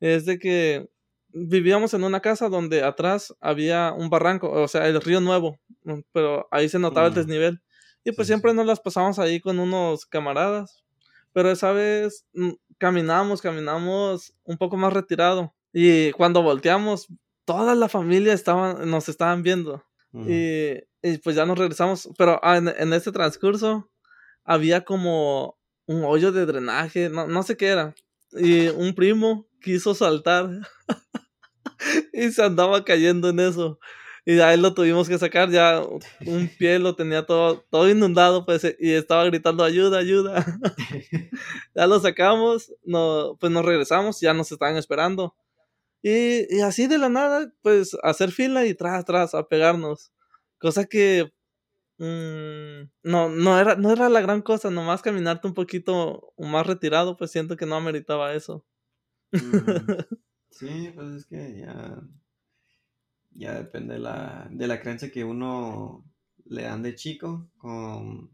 Es 0.00 0.26
de 0.26 0.38
que 0.38 0.90
vivíamos 1.28 1.94
en 1.94 2.04
una 2.04 2.20
casa 2.20 2.48
donde 2.48 2.82
atrás 2.82 3.34
había 3.40 3.92
un 3.92 4.10
barranco, 4.10 4.50
o 4.50 4.68
sea, 4.68 4.88
el 4.88 5.00
río 5.00 5.20
nuevo, 5.20 5.58
pero 6.12 6.48
ahí 6.50 6.68
se 6.68 6.78
notaba 6.78 7.06
el 7.08 7.14
desnivel. 7.14 7.62
Y 8.08 8.12
pues 8.12 8.26
siempre 8.26 8.54
nos 8.54 8.64
las 8.64 8.80
pasamos 8.80 9.18
ahí 9.18 9.38
con 9.38 9.58
unos 9.58 10.06
camaradas. 10.06 10.82
Pero 11.34 11.50
esa 11.50 11.72
vez 11.72 12.24
mm, 12.32 12.52
caminamos, 12.78 13.42
caminamos 13.42 14.32
un 14.44 14.56
poco 14.56 14.78
más 14.78 14.94
retirado. 14.94 15.54
Y 15.74 16.12
cuando 16.12 16.42
volteamos, 16.42 17.08
toda 17.44 17.74
la 17.74 17.86
familia 17.90 18.32
estaba, 18.32 18.72
nos 18.86 19.10
estaban 19.10 19.42
viendo. 19.42 19.84
y, 20.14 21.18
pues 21.22 21.36
ya 21.36 21.44
nos 21.44 21.58
regresamos. 21.58 22.08
Pero 22.16 22.40
ah, 22.42 22.56
en, 22.56 22.68
en 22.68 22.94
este 22.94 23.12
transcurso 23.12 23.90
había 24.42 24.86
como 24.86 25.58
un 25.84 26.02
hoyo 26.02 26.32
de 26.32 26.46
drenaje, 26.46 27.10
no, 27.10 27.26
no 27.26 27.42
sé 27.42 27.58
qué 27.58 27.66
era. 27.66 27.94
Y 28.32 28.68
un 28.68 28.94
primo 28.94 29.46
quiso 29.60 29.94
saltar 29.94 30.48
y 32.14 32.30
se 32.32 32.42
andaba 32.42 32.86
cayendo 32.86 33.28
en 33.28 33.40
eso. 33.40 33.78
Y 34.28 34.40
ahí 34.40 34.58
lo 34.60 34.74
tuvimos 34.74 35.08
que 35.08 35.16
sacar, 35.16 35.48
ya 35.48 35.82
un 36.26 36.50
pie 36.58 36.78
lo 36.78 36.94
tenía 36.94 37.24
todo, 37.24 37.64
todo 37.70 37.88
inundado, 37.88 38.44
pues, 38.44 38.62
y 38.78 38.92
estaba 38.92 39.24
gritando 39.24 39.64
ayuda, 39.64 40.00
ayuda. 40.00 40.44
ya 41.74 41.86
lo 41.86 41.98
sacamos, 41.98 42.70
no, 42.84 43.38
pues 43.40 43.50
nos 43.50 43.64
regresamos, 43.64 44.20
ya 44.20 44.34
nos 44.34 44.52
estaban 44.52 44.76
esperando. 44.76 45.34
Y, 46.02 46.54
y, 46.54 46.60
así 46.60 46.86
de 46.86 46.98
la 46.98 47.08
nada, 47.08 47.50
pues, 47.62 47.96
hacer 48.02 48.30
fila 48.30 48.66
y 48.66 48.74
tras, 48.74 49.02
tras, 49.06 49.34
a 49.34 49.48
pegarnos. 49.48 50.12
Cosa 50.58 50.84
que 50.84 51.32
mm, 51.96 52.90
no, 53.04 53.30
no, 53.30 53.58
era, 53.58 53.76
no 53.76 53.90
era 53.92 54.10
la 54.10 54.20
gran 54.20 54.42
cosa, 54.42 54.70
nomás 54.70 55.00
caminarte 55.00 55.48
un 55.48 55.54
poquito 55.54 56.34
más 56.36 56.66
retirado, 56.66 57.16
pues 57.16 57.30
siento 57.30 57.56
que 57.56 57.64
no 57.64 57.76
ameritaba 57.76 58.34
eso. 58.34 58.62
Sí, 60.50 60.90
pues 60.94 61.08
es 61.14 61.26
que 61.26 61.60
ya, 61.60 62.02
ya 63.38 63.54
depende 63.54 63.94
de 63.94 64.00
la, 64.00 64.48
de 64.50 64.66
la 64.66 64.80
creencia 64.80 65.12
que 65.12 65.24
uno 65.24 66.04
le 66.44 66.62
dan 66.62 66.82
de 66.82 66.96
chico. 66.96 67.48
Con, 67.56 68.30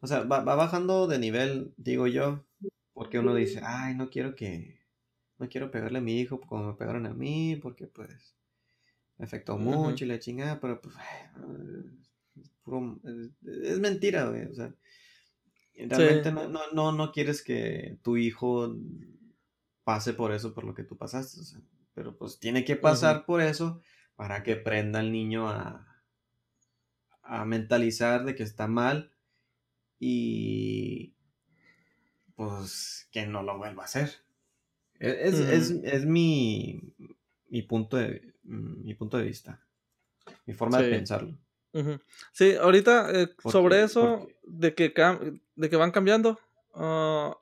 O 0.00 0.06
sea, 0.06 0.20
va, 0.20 0.40
bajando 0.42 1.08
de 1.08 1.18
nivel, 1.18 1.74
digo 1.76 2.06
yo, 2.06 2.44
porque 2.92 3.18
uno 3.18 3.34
dice, 3.34 3.60
ay, 3.64 3.96
no 3.96 4.08
quiero 4.08 4.36
que, 4.36 4.80
no 5.38 5.48
quiero 5.48 5.72
pegarle 5.72 5.98
a 5.98 6.02
mi 6.02 6.20
hijo 6.20 6.40
como 6.40 6.68
me 6.68 6.74
pegaron 6.74 7.06
a 7.06 7.12
mí, 7.12 7.56
porque 7.56 7.88
pues 7.88 8.36
me 9.16 9.24
afectó 9.24 9.58
mucho 9.58 10.04
y 10.04 10.08
la 10.08 10.20
chingada, 10.20 10.60
pero 10.60 10.80
pues, 10.80 10.94
es, 13.64 13.80
mentira, 13.80 14.28
güey, 14.28 14.44
o 14.44 14.54
sea, 14.54 14.72
realmente 15.74 16.30
no, 16.30 16.48
no, 16.48 16.60
no, 16.72 16.92
no 16.92 17.10
quieres 17.10 17.42
que 17.42 17.98
tu 18.02 18.16
hijo 18.16 18.76
pase 19.82 20.12
por 20.12 20.30
eso, 20.32 20.54
por 20.54 20.62
lo 20.62 20.72
que 20.72 20.84
tú 20.84 20.96
pasaste, 20.96 21.40
o 21.40 21.42
sea, 21.42 21.60
pero 21.98 22.16
pues 22.16 22.38
tiene 22.38 22.64
que 22.64 22.76
pasar 22.76 23.26
por 23.26 23.40
eso 23.40 23.82
para 24.14 24.44
que 24.44 24.54
prenda 24.54 25.00
al 25.00 25.10
niño 25.10 25.48
a, 25.48 26.00
a 27.24 27.44
mentalizar 27.44 28.24
de 28.24 28.36
que 28.36 28.44
está 28.44 28.68
mal 28.68 29.12
y 29.98 31.16
pues 32.36 33.08
que 33.10 33.26
no 33.26 33.42
lo 33.42 33.58
vuelva 33.58 33.82
a 33.82 33.86
hacer. 33.86 34.12
E, 35.00 35.26
es, 35.26 36.06
mi, 36.06 36.94
mi, 37.48 37.62
punto 37.62 37.96
de, 37.96 38.32
mi 38.44 38.94
punto 38.94 39.18
de 39.18 39.24
vista, 39.24 39.66
mi 40.46 40.54
forma 40.54 40.80
de 40.80 40.90
pensarlo. 40.90 41.36
Sí, 42.30 42.54
ahorita 42.54 43.10
eh, 43.10 43.34
sobre 43.44 43.82
eso 43.82 44.28
de 44.44 44.72
que, 44.76 44.94
de 45.56 45.68
que 45.68 45.76
van 45.76 45.90
cambiando, 45.90 46.38
ah, 46.74 47.36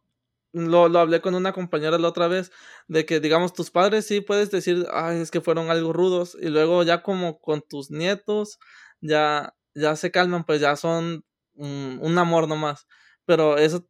lo, 0.53 0.89
lo, 0.89 0.99
hablé 0.99 1.21
con 1.21 1.35
una 1.35 1.53
compañera 1.53 1.99
la 1.99 2.09
otra 2.09 2.29
vez, 2.29 2.53
de 2.89 3.05
que 3.07 3.21
digamos 3.21 3.53
tus 3.53 3.71
padres 3.71 4.07
sí 4.07 4.21
puedes 4.21 4.51
decir, 4.51 4.87
ay, 4.93 5.21
es 5.21 5.31
que 5.31 5.41
fueron 5.41 5.71
algo 5.71 5.93
rudos, 5.93 6.37
y 6.41 6.49
luego 6.49 6.83
ya 6.83 7.03
como 7.03 7.39
con 7.41 7.63
tus 7.63 7.91
nietos, 7.91 8.59
ya 9.01 9.55
ya 9.77 9.95
se 9.95 10.11
calman, 10.11 10.45
pues 10.45 10.61
ya 10.61 10.75
son 10.77 11.25
un, 11.55 12.19
amor 12.19 12.49
nomás. 12.49 12.87
Pero 13.27 13.59
eso 13.59 13.87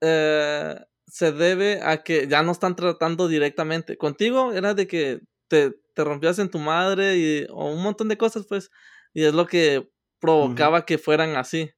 eh, 0.00 0.76
se 1.06 1.32
debe 1.32 1.80
a 1.82 2.02
que 2.02 2.28
ya 2.28 2.42
no 2.42 2.52
están 2.52 2.76
tratando 2.76 3.26
directamente. 3.26 3.96
Contigo 3.96 4.52
era 4.52 4.74
de 4.74 4.86
que 4.86 5.20
te, 5.48 5.72
te 5.94 6.04
rompías 6.04 6.38
en 6.38 6.50
tu 6.50 6.58
madre 6.58 7.16
y, 7.16 7.46
o 7.50 7.72
un 7.72 7.82
montón 7.82 8.08
de 8.08 8.18
cosas, 8.18 8.46
pues, 8.48 8.70
y 9.14 9.24
es 9.24 9.34
lo 9.34 9.46
que 9.46 9.90
provocaba 10.20 10.84
que 10.84 10.98
fueran 10.98 11.36
así. 11.36 11.70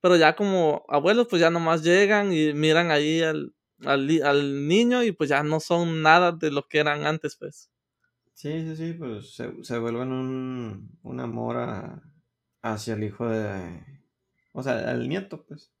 Pero 0.00 0.16
ya 0.16 0.36
como 0.36 0.84
abuelos, 0.88 1.26
pues 1.28 1.40
ya 1.40 1.50
nomás 1.50 1.82
llegan 1.82 2.32
y 2.32 2.54
miran 2.54 2.90
ahí 2.90 3.22
al, 3.22 3.52
al, 3.84 4.68
niño 4.68 5.02
y 5.02 5.12
pues 5.12 5.30
ya 5.30 5.42
no 5.42 5.60
son 5.60 6.02
nada 6.02 6.32
de 6.32 6.50
lo 6.50 6.68
que 6.68 6.78
eran 6.78 7.06
antes, 7.06 7.36
pues. 7.36 7.70
Sí, 8.34 8.62
sí, 8.62 8.76
sí, 8.76 8.92
pues 8.94 9.34
se, 9.34 9.52
se 9.62 9.78
vuelven 9.78 10.12
un, 10.12 10.98
un 11.02 11.20
amor 11.20 11.56
a, 11.58 12.02
hacia 12.62 12.94
el 12.94 13.04
hijo 13.04 13.28
de. 13.28 13.84
O 14.52 14.62
sea, 14.62 14.90
al 14.90 15.08
nieto, 15.08 15.44
pues. 15.46 15.72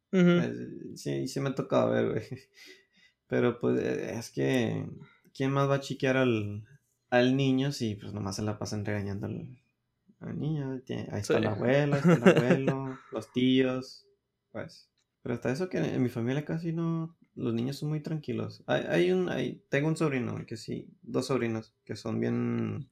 Sí, 0.96 1.28
sí 1.28 1.40
me 1.40 1.50
ha 1.50 1.54
tocado 1.54 1.90
ver, 1.90 2.10
güey. 2.10 2.24
Pero 3.26 3.58
pues 3.60 3.80
e, 3.80 4.18
es 4.18 4.30
que. 4.30 4.86
¿Quién 5.32 5.52
más 5.52 5.70
va 5.70 5.76
a 5.76 5.80
chiquear 5.80 6.16
al, 6.16 6.64
al 7.08 7.36
niño 7.36 7.70
si 7.70 7.94
pues 7.94 8.12
nomás 8.12 8.36
se 8.36 8.42
la 8.42 8.58
pasan 8.58 8.84
regañando 8.84 9.26
al, 9.26 10.38
niño? 10.38 10.80
Ahí 11.12 11.20
está 11.20 11.38
la 11.38 11.52
abuela, 11.52 11.98
está 11.98 12.14
el 12.14 12.22
abuelo, 12.36 12.98
los 13.12 13.32
tíos. 13.32 14.06
Pues. 14.50 14.90
Pero 15.22 15.34
hasta 15.34 15.52
eso 15.52 15.68
que 15.68 15.78
en 15.78 16.02
mi 16.02 16.08
familia 16.08 16.44
casi 16.44 16.72
no. 16.72 17.16
Los 17.34 17.54
niños 17.54 17.78
son 17.78 17.90
muy 17.90 18.00
tranquilos. 18.00 18.62
Hay, 18.66 18.82
hay 18.88 19.12
un. 19.12 19.28
Hay, 19.28 19.62
tengo 19.68 19.88
un 19.88 19.96
sobrino, 19.96 20.44
que 20.46 20.56
sí. 20.56 20.88
Dos 21.02 21.26
sobrinos 21.26 21.74
que 21.84 21.96
son 21.96 22.20
bien. 22.20 22.90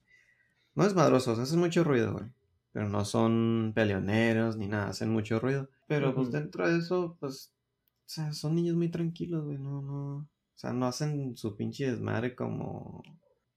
No 0.75 0.87
es 0.87 0.95
madrosos, 0.95 1.39
hacen 1.39 1.59
mucho 1.59 1.85
ruido, 1.85 2.13
güey 2.13 2.31
pero 2.79 2.89
no 2.89 3.05
son 3.05 3.73
peleoneros 3.75 4.57
ni 4.57 4.69
nada, 4.69 4.91
hacen 4.91 5.11
mucho 5.11 5.41
ruido. 5.41 5.69
Pero 5.87 6.15
pues 6.15 6.31
dentro 6.31 6.69
de 6.69 6.79
eso, 6.79 7.17
pues, 7.19 7.53
o 7.53 8.09
sea, 8.09 8.33
son 8.33 8.55
niños 8.55 8.77
muy 8.77 8.89
tranquilos, 8.89 9.45
güey, 9.45 9.59
no, 9.59 9.83
no, 9.83 10.17
o 10.19 10.29
sea, 10.55 10.73
no 10.73 10.87
hacen 10.87 11.37
su 11.37 11.57
pinche 11.57 11.91
desmadre 11.91 12.35
como, 12.35 13.03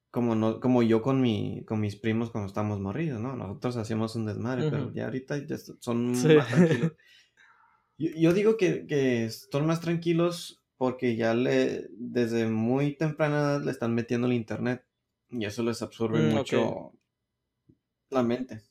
como 0.10 0.36
no, 0.36 0.60
como 0.60 0.82
yo 0.82 1.02
con 1.02 1.22
mi, 1.22 1.63
con 1.65 1.80
mis 1.80 1.98
primos 1.98 2.32
cuando 2.32 2.48
estamos 2.48 2.80
morridos, 2.80 3.22
¿no? 3.22 3.36
Nosotros 3.36 3.78
hacíamos 3.78 4.15
un 4.15 4.26
desmadre, 4.26 4.70
pero 4.70 4.94
ya 4.94 5.06
ahorita 5.06 5.46
ya 5.46 5.58
son 5.58 6.12
más 6.12 6.48
tranquilos. 6.48 6.94
Yo, 7.98 8.34
digo 8.34 8.58
que, 8.58 8.88
que 8.88 9.30
son 9.30 9.67
más 9.67 9.80
tranquilos 9.80 10.61
porque 10.82 11.15
ya 11.15 11.36
le, 11.36 11.89
desde 11.91 12.48
muy 12.48 12.96
temprana 12.96 13.38
edad 13.38 13.63
le 13.63 13.70
están 13.70 13.94
metiendo 13.94 14.26
el 14.26 14.34
internet 14.34 14.84
y 15.30 15.46
eso 15.46 15.62
les 15.62 15.84
absorbe 15.84 16.20
mm, 16.20 16.34
mucho 16.34 16.94
la 18.10 18.24
mente. 18.24 18.63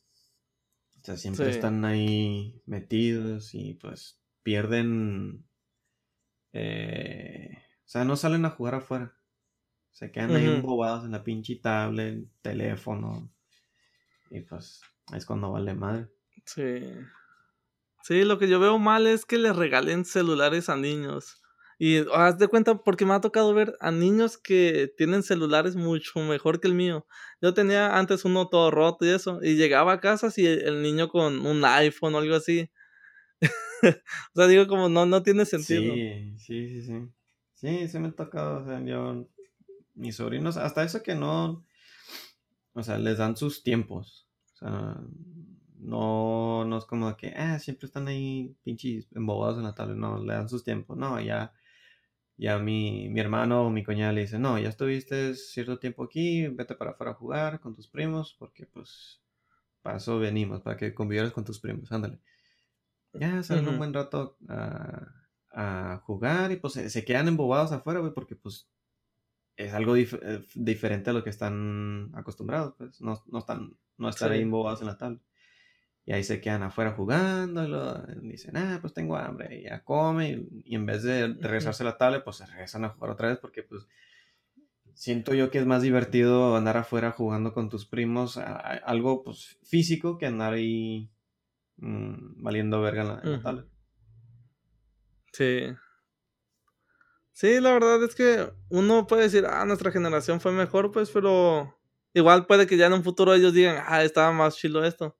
O 0.99 1.05
sea, 1.05 1.15
siempre 1.15 1.49
están 1.49 1.85
ahí 1.85 2.61
metidos 2.65 3.55
y 3.55 3.75
pues 3.75 4.19
pierden... 4.43 5.45
Eh, 6.51 7.59
o 7.85 7.87
sea, 7.87 8.03
no 8.03 8.17
salen 8.17 8.43
a 8.43 8.49
jugar 8.49 8.75
afuera. 8.75 9.17
Se 9.91 10.11
quedan 10.11 10.35
ahí 10.35 10.47
embobados 10.47 11.05
en 11.05 11.11
la 11.11 11.23
pinche 11.23 11.61
tablet, 11.63 12.27
teléfono. 12.41 13.31
Y 14.29 14.41
pues 14.41 14.81
es 15.15 15.25
cuando 15.25 15.49
vale 15.53 15.75
madre. 15.75 16.09
Sí. 16.45 16.81
Sí, 18.03 18.25
lo 18.25 18.37
que 18.37 18.49
yo 18.49 18.59
veo 18.59 18.77
mal 18.79 19.07
es 19.07 19.23
que 19.23 19.37
les 19.37 19.55
regalen 19.55 20.03
celulares 20.03 20.67
a 20.67 20.75
niños. 20.75 21.40
Y 21.83 22.05
haz 22.13 22.37
de 22.37 22.47
cuenta, 22.47 22.75
porque 22.83 23.07
me 23.07 23.15
ha 23.15 23.21
tocado 23.21 23.55
ver 23.55 23.75
a 23.79 23.89
niños 23.89 24.37
que 24.37 24.93
tienen 24.97 25.23
celulares 25.23 25.75
mucho 25.75 26.19
mejor 26.19 26.59
que 26.59 26.67
el 26.67 26.75
mío. 26.75 27.07
Yo 27.41 27.55
tenía 27.55 27.97
antes 27.97 28.23
uno 28.23 28.49
todo 28.49 28.69
roto 28.69 29.03
y 29.03 29.09
eso, 29.09 29.39
y 29.41 29.55
llegaba 29.55 29.93
a 29.93 29.99
casa 29.99 30.31
y 30.37 30.45
el 30.45 30.83
niño 30.83 31.09
con 31.09 31.43
un 31.43 31.65
iPhone 31.65 32.13
o 32.13 32.19
algo 32.19 32.35
así. 32.35 32.69
o 33.81 34.35
sea, 34.35 34.45
digo, 34.45 34.67
como 34.67 34.89
no, 34.89 35.07
no 35.07 35.23
tiene 35.23 35.43
sentido. 35.43 35.95
Sí, 35.95 36.35
sí, 36.37 36.69
sí, 36.69 36.81
sí. 36.83 37.09
Sí, 37.55 37.87
se 37.87 37.99
me 37.99 38.09
ha 38.09 38.11
tocado, 38.11 38.61
o 38.61 38.65
sea, 38.67 38.79
yo, 38.83 39.27
mis 39.95 40.17
sobrinos, 40.17 40.57
hasta 40.57 40.83
eso 40.83 41.01
que 41.01 41.15
no, 41.15 41.65
o 42.73 42.83
sea, 42.83 42.99
les 42.99 43.17
dan 43.17 43.35
sus 43.35 43.63
tiempos. 43.63 44.27
O 44.53 44.57
sea, 44.57 45.01
no, 45.79 46.63
no 46.63 46.77
es 46.77 46.85
como 46.85 47.17
que, 47.17 47.33
ah, 47.35 47.57
siempre 47.57 47.87
están 47.87 48.07
ahí 48.07 48.55
pinches 48.61 49.07
embobados 49.15 49.57
en 49.57 49.63
la 49.63 49.73
tablet. 49.73 49.97
No, 49.97 50.23
le 50.23 50.33
dan 50.33 50.47
sus 50.47 50.63
tiempos. 50.63 50.95
No, 50.95 51.19
ya 51.19 51.51
y 52.41 52.47
a 52.47 52.57
mi, 52.57 53.07
mi 53.07 53.19
hermano 53.19 53.67
o 53.67 53.69
mi 53.69 53.83
cuñada 53.83 54.13
le 54.13 54.21
dice, 54.21 54.39
no, 54.39 54.57
ya 54.57 54.69
estuviste 54.69 55.35
cierto 55.35 55.77
tiempo 55.77 56.03
aquí, 56.03 56.47
vete 56.47 56.73
para 56.73 56.89
afuera 56.89 57.11
a 57.11 57.13
jugar 57.13 57.59
con 57.59 57.75
tus 57.75 57.87
primos, 57.87 58.35
porque 58.39 58.65
pues 58.65 59.21
para 59.83 59.97
eso 59.97 60.17
venimos, 60.17 60.59
para 60.61 60.75
que 60.75 60.91
convivieras 60.95 61.33
con 61.33 61.45
tus 61.45 61.59
primos, 61.59 61.91
ándale. 61.91 62.19
Ya 63.13 63.43
salen 63.43 63.67
un 63.67 63.77
buen 63.77 63.93
rato 63.93 64.37
a, 64.49 66.01
jugar 66.03 66.51
y 66.51 66.55
pues 66.55 66.73
se, 66.73 67.05
quedan 67.05 67.27
embobados 67.27 67.73
afuera, 67.73 67.99
güey, 67.99 68.11
porque 68.11 68.35
pues 68.35 68.67
es 69.55 69.71
algo 69.75 69.95
eh, 69.95 70.07
diferente 70.55 71.11
a 71.11 71.13
lo 71.13 71.23
que 71.23 71.29
están 71.29 72.09
acostumbrados, 72.15 72.73
pues 72.75 73.01
no, 73.01 73.21
no 73.27 73.37
están, 73.37 73.77
no 73.97 74.09
estar 74.09 74.31
ahí 74.31 74.41
embobados 74.41 74.81
en 74.81 74.87
la 74.87 74.97
tabla. 74.97 75.19
Y 76.05 76.13
ahí 76.13 76.23
se 76.23 76.41
quedan 76.41 76.63
afuera 76.63 76.93
jugando, 76.93 77.63
y 78.21 78.27
dicen, 78.27 78.57
ah, 78.57 78.79
pues 78.81 78.93
tengo 78.93 79.15
hambre, 79.15 79.59
y 79.59 79.63
ya 79.63 79.83
come, 79.83 80.45
y, 80.65 80.75
en 80.75 80.85
vez 80.85 81.03
de 81.03 81.27
regresarse 81.39 81.83
a 81.83 81.85
la 81.85 81.97
tablet, 81.97 82.23
pues 82.23 82.37
se 82.37 82.45
regresan 82.45 82.85
a 82.85 82.89
jugar 82.89 83.11
otra 83.11 83.29
vez, 83.29 83.37
porque 83.37 83.61
pues 83.61 83.87
siento 84.95 85.33
yo 85.33 85.51
que 85.51 85.59
es 85.59 85.65
más 85.65 85.81
divertido 85.81 86.55
andar 86.55 86.77
afuera 86.77 87.11
jugando 87.11 87.53
con 87.53 87.69
tus 87.69 87.85
primos, 87.85 88.37
algo 88.37 89.23
pues 89.23 89.59
físico, 89.63 90.17
que 90.17 90.25
andar 90.25 90.53
ahí 90.53 91.11
mm, 91.77 92.41
valiendo 92.43 92.81
verga 92.81 93.21
en 93.23 93.31
la, 93.31 93.41
tablet. 93.41 93.65
Sí. 95.33 95.67
Sí, 97.31 97.59
la 97.59 97.71
verdad 97.73 98.03
es 98.03 98.13
que 98.15 98.51
uno 98.69 99.07
puede 99.07 99.23
decir, 99.23 99.45
ah, 99.47 99.65
nuestra 99.65 99.91
generación 99.91 100.41
fue 100.41 100.51
mejor, 100.51 100.91
pues, 100.91 101.09
pero 101.09 101.75
igual 102.13 102.45
puede 102.45 102.67
que 102.67 102.77
ya 102.77 102.87
en 102.87 102.93
un 102.93 103.03
futuro 103.03 103.33
ellos 103.33 103.53
digan, 103.53 103.83
ah, 103.87 104.03
estaba 104.03 104.31
más 104.31 104.57
chilo 104.57 104.83
esto. 104.83 105.17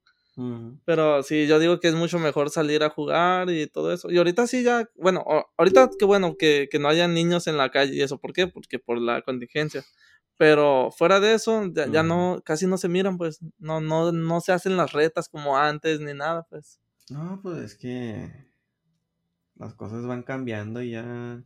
Pero 0.86 1.24
sí, 1.24 1.46
yo 1.46 1.60
digo 1.60 1.80
que 1.80 1.90
es 1.90 1.96
mucho 1.96 2.18
mejor 2.18 2.50
salir 2.50 2.84
a 2.84 2.90
jugar 2.90 3.50
y 3.50 3.68
todo 3.68 3.92
eso. 3.92 4.10
Y 4.10 4.18
ahorita 4.18 4.48
sí 4.48 4.64
ya, 4.64 4.90
bueno, 4.96 5.26
ahorita 5.58 5.90
qué 6.00 6.06
bueno 6.06 6.36
que, 6.38 6.70
no 6.80 6.88
haya 6.88 7.08
niños 7.08 7.48
en 7.48 7.58
la 7.58 7.70
calle 7.70 7.96
y 7.96 8.02
eso. 8.02 8.18
¿Por 8.18 8.34
qué? 8.34 8.48
Porque 8.48 8.80
por 8.80 9.00
la 9.00 9.22
contingencia. 9.22 9.84
Pero 10.38 10.90
fuera 10.92 11.20
de 11.20 11.34
eso, 11.34 11.64
ya, 11.74 12.04
no, 12.04 12.42
casi 12.46 12.66
no 12.66 12.78
se 12.78 12.88
miran, 12.88 13.18
pues. 13.18 13.40
No, 13.60 13.82
no, 13.82 14.12
no 14.12 14.42
se 14.42 14.54
hacen 14.54 14.78
las 14.78 14.94
retas 14.94 15.30
como 15.30 15.58
antes 15.58 16.00
ni 16.00 16.14
nada, 16.14 16.48
pues. 16.50 16.80
No, 17.10 17.40
pues 17.44 17.58
es 17.60 17.76
que 17.76 18.32
las 19.56 19.74
cosas 19.76 20.06
van 20.06 20.24
cambiando 20.24 20.82
y 20.82 20.92
ya 20.92 21.44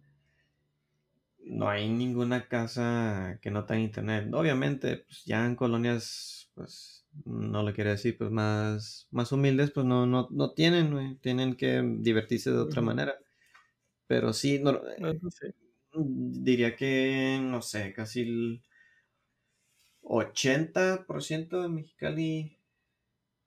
no 1.46 1.70
hay 1.70 1.90
ninguna 1.90 2.48
casa 2.48 3.40
que 3.42 3.52
no 3.52 3.66
tenga 3.66 3.82
internet. 3.82 4.30
Obviamente, 4.34 4.98
pues 4.98 5.24
ya 5.26 5.46
en 5.46 5.56
colonias, 5.56 6.50
pues 6.54 7.05
no 7.24 7.64
lo 7.64 7.74
quiere 7.74 7.92
decir, 7.92 8.18
pues 8.18 8.32
más, 8.32 9.08
más 9.12 9.32
humildes, 9.32 9.72
pues 9.72 9.86
no, 9.86 10.06
no, 10.06 10.28
no 10.32 10.52
tienen, 10.52 11.18
tienen 11.20 11.56
que 11.56 11.82
divertirse 12.00 12.52
de 12.52 12.58
otra 12.58 12.82
manera. 12.82 13.16
Pero 14.08 14.34
sí, 14.34 14.60
no, 14.60 14.82
diría 15.94 16.76
que, 16.76 17.40
no 17.42 17.62
sé, 17.62 17.94
casi 17.94 18.22
el 18.22 18.64
80% 20.02 21.62
de 21.62 21.70
Mexicali, 21.70 22.60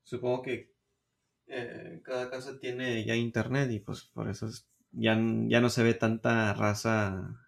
supongo 0.02 0.42
que 0.42 0.72
eh, 1.46 2.00
cada 2.04 2.30
casa 2.30 2.58
tiene 2.58 3.04
ya 3.04 3.14
internet 3.14 3.70
y 3.70 3.80
pues 3.80 4.02
por 4.02 4.28
eso 4.28 4.48
ya, 4.92 5.16
ya 5.46 5.60
no 5.60 5.70
se 5.70 5.82
ve 5.82 5.94
tanta 5.94 6.52
raza 6.54 7.38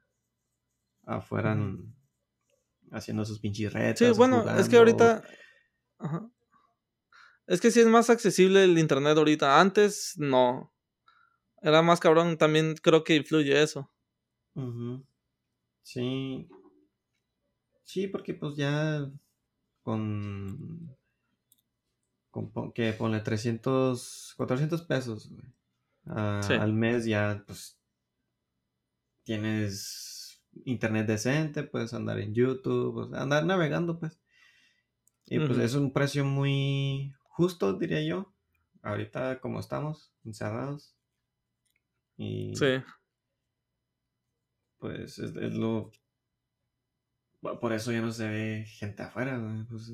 afuera 1.05 1.59
haciendo 2.93 3.25
sus 3.25 3.41
pinches 3.41 3.73
retas. 3.73 4.09
Sí, 4.09 4.15
bueno, 4.17 4.49
es 4.59 4.69
que 4.69 4.77
ahorita... 4.77 5.23
Es 7.47 7.61
que 7.61 7.71
sí 7.71 7.81
es 7.81 7.87
más 7.87 8.11
accesible 8.11 8.65
el 8.65 8.79
internet 8.79 9.17
ahorita. 9.19 9.61
Antes 9.61 10.15
no. 10.17 10.73
Era 11.63 11.83
más 11.83 12.01
cabrón, 12.01 12.39
también 12.39 12.75
creo 12.83 13.05
que 13.05 13.17
influye 13.17 13.61
eso. 13.63 13.91
Sí. 15.83 16.49
Sí, 17.83 18.07
porque 18.07 18.35
pues 18.35 18.57
ya 18.57 19.11
con, 19.83 20.97
con 22.31 22.73
que 22.73 22.93
pone 22.93 23.21
300, 23.21 24.35
400 24.37 24.83
pesos 24.83 25.33
al 26.07 26.73
mes 26.73 27.05
ya 27.05 27.43
pues 27.47 27.79
tienes 29.25 30.41
internet 30.65 31.07
decente, 31.07 31.65
puedes 31.65 31.95
andar 31.95 32.19
en 32.21 32.35
YouTube, 32.35 32.95
pues, 32.95 33.21
andar 33.21 33.45
navegando 33.45 33.99
pues. 33.99 34.20
Y 35.31 35.39
pues 35.39 35.59
es 35.59 35.75
un 35.75 35.93
precio 35.93 36.25
muy 36.25 37.15
justo, 37.23 37.73
diría 37.75 38.03
yo. 38.03 38.35
Ahorita 38.83 39.41
como 39.41 39.61
estamos, 39.61 40.13
encerrados. 40.25 40.97
Y 42.17 42.53
sí. 42.57 42.83
Pues 44.79 45.21
es, 45.21 45.33
lo... 45.55 45.93
Por 47.41 47.73
eso 47.73 47.93
ya 47.93 48.01
no 48.01 48.11
se 48.11 48.29
ve 48.29 48.65
gente 48.67 49.05
afuera. 49.05 49.41
Pues... 49.71 49.93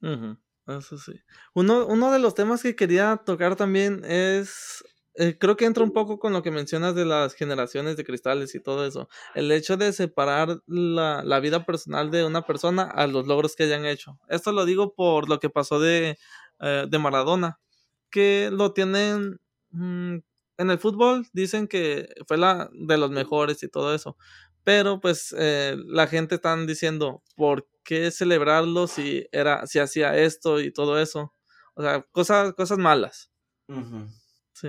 Eso 0.00 0.96
sí. 0.96 1.20
Uno, 1.54 1.84
uno 1.86 2.12
de 2.12 2.20
los 2.20 2.36
temas 2.36 2.62
que 2.62 2.76
quería 2.76 3.16
tocar 3.16 3.56
también 3.56 4.04
es 4.04 4.84
eh, 5.20 5.36
creo 5.36 5.56
que 5.56 5.64
entra 5.64 5.82
un 5.82 5.90
poco 5.90 6.20
con 6.20 6.32
lo 6.32 6.42
que 6.44 6.52
mencionas 6.52 6.94
de 6.94 7.04
las 7.04 7.34
generaciones 7.34 7.96
de 7.96 8.04
cristales 8.04 8.54
y 8.54 8.60
todo 8.60 8.86
eso. 8.86 9.08
El 9.34 9.50
hecho 9.50 9.76
de 9.76 9.92
separar 9.92 10.62
la, 10.66 11.24
la, 11.24 11.40
vida 11.40 11.66
personal 11.66 12.12
de 12.12 12.24
una 12.24 12.42
persona 12.42 12.84
a 12.84 13.08
los 13.08 13.26
logros 13.26 13.56
que 13.56 13.64
hayan 13.64 13.84
hecho. 13.84 14.20
Esto 14.28 14.52
lo 14.52 14.64
digo 14.64 14.94
por 14.94 15.28
lo 15.28 15.40
que 15.40 15.50
pasó 15.50 15.80
de, 15.80 16.16
eh, 16.60 16.86
de 16.88 16.98
Maradona, 17.00 17.58
que 18.10 18.50
lo 18.52 18.72
tienen 18.72 19.40
mm, 19.70 20.18
en 20.58 20.70
el 20.70 20.78
fútbol, 20.78 21.26
dicen 21.32 21.66
que 21.66 22.08
fue 22.28 22.38
la 22.38 22.70
de 22.72 22.96
los 22.98 23.10
mejores 23.10 23.60
y 23.64 23.68
todo 23.68 23.92
eso. 23.94 24.16
Pero 24.62 25.00
pues 25.00 25.34
eh, 25.36 25.76
la 25.86 26.06
gente 26.06 26.36
están 26.36 26.66
diciendo, 26.68 27.24
¿por 27.34 27.68
qué 27.82 28.12
celebrarlo 28.12 28.86
si 28.86 29.26
era, 29.32 29.66
si 29.66 29.80
hacía 29.80 30.16
esto 30.16 30.60
y 30.60 30.72
todo 30.72 31.00
eso? 31.00 31.34
O 31.74 31.82
sea, 31.82 32.02
cosas, 32.12 32.54
cosas 32.54 32.78
malas. 32.78 33.32
Sí. 34.52 34.68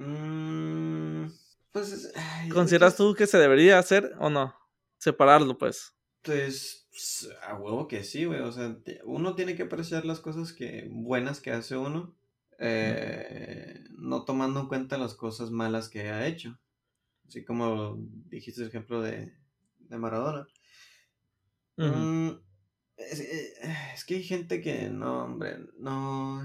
Mm, 0.00 1.26
pues, 1.72 2.10
¿Consideras 2.50 2.96
tú 2.96 3.14
que 3.14 3.26
se 3.26 3.36
debería 3.36 3.78
hacer 3.78 4.14
o 4.18 4.30
no? 4.30 4.54
Separarlo, 4.96 5.58
pues. 5.58 5.94
Pues, 6.22 6.88
a 7.42 7.54
huevo 7.54 7.86
que 7.86 8.02
sí, 8.02 8.24
güey. 8.24 8.40
O 8.40 8.50
sea, 8.50 8.78
uno 9.04 9.34
tiene 9.34 9.54
que 9.54 9.64
apreciar 9.64 10.06
las 10.06 10.20
cosas 10.20 10.54
que 10.54 10.88
buenas 10.90 11.40
que 11.40 11.50
hace 11.50 11.76
uno, 11.76 12.16
eh, 12.58 13.84
no 13.90 14.24
tomando 14.24 14.60
en 14.60 14.68
cuenta 14.68 14.96
las 14.96 15.14
cosas 15.14 15.50
malas 15.50 15.90
que 15.90 16.08
ha 16.08 16.26
hecho. 16.26 16.58
Así 17.28 17.44
como 17.44 17.98
dijiste 18.30 18.62
el 18.62 18.68
ejemplo 18.68 19.02
de, 19.02 19.34
de 19.80 19.98
Maradona. 19.98 20.48
Mm, 21.76 22.30
eh, 22.96 23.54
es, 23.94 24.04
que 24.06 24.14
hay 24.16 24.22
gente 24.22 24.62
que 24.62 24.88
no, 24.88 25.24
hombre, 25.24 25.58
no. 25.78 26.42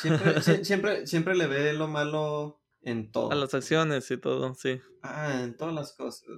Siempre, 0.00 0.42
siempre, 0.64 1.06
siempre 1.06 1.34
le 1.36 1.46
ve 1.46 1.74
lo 1.74 1.86
malo 1.86 2.62
en 2.82 3.10
todo. 3.10 3.32
A 3.32 3.34
las 3.34 3.54
acciones 3.54 4.10
y 4.10 4.16
todo, 4.16 4.54
sí. 4.54 4.80
Ah, 5.02 5.42
en 5.42 5.56
todas 5.56 5.74
las 5.74 5.92
cosas. 5.92 6.28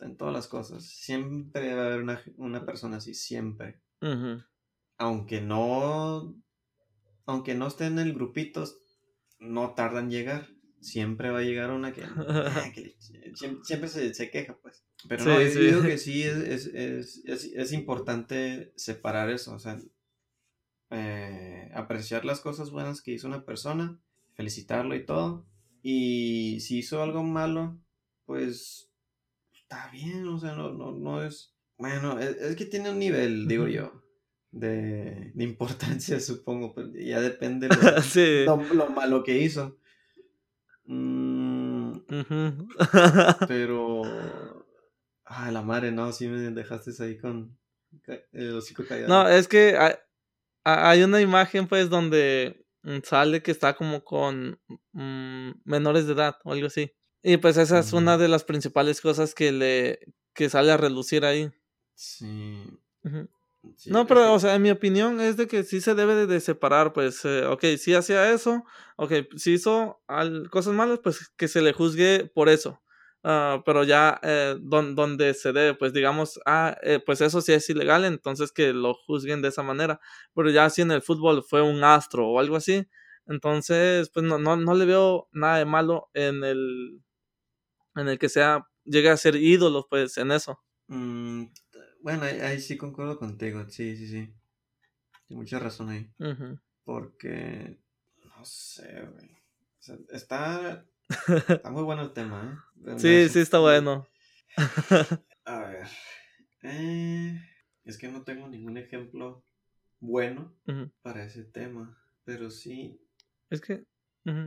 En 0.00 0.16
todas 0.16 0.32
las 0.32 0.46
cosas. 0.46 0.84
Siempre 0.84 1.74
va 1.74 1.82
a 1.82 1.86
haber 1.86 2.22
una, 2.36 2.66
persona 2.66 2.98
así, 2.98 3.14
siempre. 3.14 3.80
Aunque 4.98 5.40
no. 5.40 6.36
Aunque 7.26 7.54
no 7.54 7.66
esté 7.66 7.86
en 7.86 7.98
el 7.98 8.14
grupito, 8.14 8.64
no 9.38 9.74
tardan 9.74 10.04
en 10.04 10.10
llegar. 10.10 10.48
Siempre 10.80 11.30
va 11.30 11.40
a 11.40 11.42
llegar 11.42 11.70
una 11.70 11.92
que. 11.92 12.04
Ah, 12.04 12.72
siempre, 13.64 13.88
se, 13.88 14.30
queja, 14.30 14.56
pues. 14.62 14.84
Pero 15.08 15.24
no, 15.24 15.40
yo 15.42 15.60
digo 15.60 15.82
que 15.82 15.98
sí 15.98 16.22
es, 16.22 17.72
importante 17.72 18.72
separar 18.76 19.30
eso. 19.30 19.54
O 19.54 19.58
sea, 19.58 19.80
eh, 20.90 21.70
apreciar 21.74 22.24
las 22.24 22.40
cosas 22.40 22.70
buenas 22.70 23.02
que 23.02 23.10
hizo 23.10 23.26
una 23.26 23.44
persona, 23.44 24.00
felicitarlo 24.34 24.94
y 24.94 25.04
todo 25.04 25.48
y 25.82 26.60
si 26.60 26.78
hizo 26.78 27.02
algo 27.02 27.22
malo, 27.22 27.78
pues 28.24 28.90
está 29.52 29.90
bien, 29.90 30.26
o 30.28 30.38
sea, 30.38 30.54
no, 30.54 30.72
no, 30.72 30.92
no 30.92 31.22
es... 31.22 31.54
Bueno, 31.76 32.18
es, 32.18 32.56
que 32.56 32.64
tiene 32.64 32.90
un 32.90 32.98
nivel, 32.98 33.46
digo 33.46 33.68
yo, 33.68 34.02
de, 34.50 35.30
de 35.34 35.44
importancia, 35.44 36.18
supongo, 36.20 36.74
pero 36.74 36.90
pues, 36.90 37.04
ya 37.04 37.20
depende 37.20 37.68
de 38.14 38.44
lo, 38.44 38.88
malo 38.90 39.22
que 39.22 39.38
hizo. 39.38 39.78
Mm, 40.84 41.92
pero... 43.46 44.02
Ay, 45.30 45.52
la 45.52 45.60
madre, 45.60 45.92
no, 45.92 46.10
sí 46.12 46.26
me 46.26 46.38
dejaste 46.50 46.90
ahí 47.04 47.18
con 47.18 47.58
el 48.32 48.54
hocico 48.54 48.84
callado. 48.86 49.08
No, 49.08 49.28
es 49.28 49.46
que 49.46 49.76
hay, 49.76 49.92
hay 50.64 51.02
una 51.02 51.20
imagen, 51.20 51.68
pues, 51.68 51.90
donde 51.90 52.66
sale 53.04 53.42
que 53.42 53.50
está 53.50 53.74
como 53.74 54.04
con 54.04 54.60
mm, 54.92 55.50
menores 55.64 56.06
de 56.06 56.12
edad 56.14 56.36
o 56.44 56.52
algo 56.52 56.66
así. 56.66 56.92
Y 57.22 57.36
pues 57.38 57.56
esa 57.56 57.80
es 57.80 57.92
una 57.92 58.16
de 58.16 58.28
las 58.28 58.44
principales 58.44 59.00
cosas 59.00 59.34
que 59.34 59.52
le 59.52 60.00
que 60.34 60.48
sale 60.48 60.70
a 60.70 60.76
relucir 60.76 61.24
ahí. 61.24 61.50
Sí. 61.94 62.24
no, 63.86 64.06
pero, 64.06 64.32
o 64.32 64.38
sea, 64.38 64.54
en 64.54 64.62
mi 64.62 64.70
opinión 64.70 65.20
es 65.20 65.36
de 65.36 65.48
que 65.48 65.64
sí 65.64 65.80
se 65.80 65.96
debe 65.96 66.26
de, 66.26 66.40
separar, 66.40 66.92
pues, 66.92 67.24
eh, 67.24 67.44
ok, 67.44 67.64
si 67.76 67.94
hacía 67.94 68.32
eso, 68.32 68.64
ok, 68.96 69.12
si 69.36 69.54
hizo 69.54 70.00
cosas 70.50 70.74
malas, 70.74 71.00
pues 71.02 71.28
que 71.36 71.48
se 71.48 71.60
le 71.60 71.72
juzgue 71.72 72.30
por 72.32 72.48
eso. 72.48 72.80
Ah, 73.24 73.62
pero 73.66 73.82
ya 73.82 74.20
eh, 74.22 74.56
donde 74.60 75.34
se 75.34 75.52
debe, 75.52 75.74
pues 75.74 75.92
digamos, 75.92 76.40
ah, 76.46 76.76
eh, 76.82 77.00
pues 77.04 77.20
eso 77.20 77.40
sí 77.40 77.52
es 77.52 77.68
ilegal, 77.68 78.04
entonces 78.04 78.52
que 78.52 78.72
lo 78.72 78.94
juzguen 78.94 79.42
de 79.42 79.48
esa 79.48 79.62
manera. 79.62 80.00
Pero 80.34 80.50
ya 80.50 80.70
si 80.70 80.82
en 80.82 80.92
el 80.92 81.02
fútbol 81.02 81.42
fue 81.42 81.62
un 81.62 81.82
astro 81.82 82.28
o 82.28 82.38
algo 82.38 82.56
así, 82.56 82.86
entonces 83.26 84.10
pues 84.10 84.24
no, 84.24 84.38
no, 84.38 84.56
no 84.56 84.74
le 84.74 84.84
veo 84.84 85.28
nada 85.32 85.58
de 85.58 85.64
malo 85.64 86.10
en 86.14 86.44
el, 86.44 87.02
en 87.96 88.08
el 88.08 88.18
que 88.18 88.28
sea, 88.28 88.68
llegue 88.84 89.10
a 89.10 89.16
ser 89.16 89.36
ídolo, 89.36 89.86
pues 89.90 90.16
en 90.16 90.30
eso. 90.30 90.60
Mm, 90.86 91.46
bueno, 92.00 92.22
ahí, 92.22 92.60
sí 92.60 92.76
concuerdo 92.76 93.18
contigo, 93.18 93.68
sí, 93.68 93.96
sí, 93.96 94.06
sí. 94.06 94.32
Tiene 95.26 95.42
mucha 95.42 95.58
razón 95.58 95.90
ahí. 95.90 96.10
Porque, 96.84 97.78
no 98.24 98.44
sé, 98.44 99.02
güey. 99.12 99.36
está 100.10 100.86
Está 101.48 101.70
muy 101.70 101.82
bueno 101.82 102.02
el 102.02 102.12
tema, 102.12 102.68
¿eh? 102.86 102.94
Sí, 102.98 103.28
sí, 103.28 103.40
está 103.40 103.58
bueno. 103.58 104.06
A 105.44 105.58
ver. 105.60 105.86
Eh, 106.62 107.40
es 107.84 107.96
que 107.96 108.08
no 108.08 108.22
tengo 108.22 108.48
ningún 108.48 108.76
ejemplo 108.76 109.44
bueno 110.00 110.54
para 111.02 111.24
ese 111.24 111.44
tema, 111.44 111.98
pero 112.24 112.50
sí. 112.50 113.00
Es 113.50 113.60
que, 113.60 113.84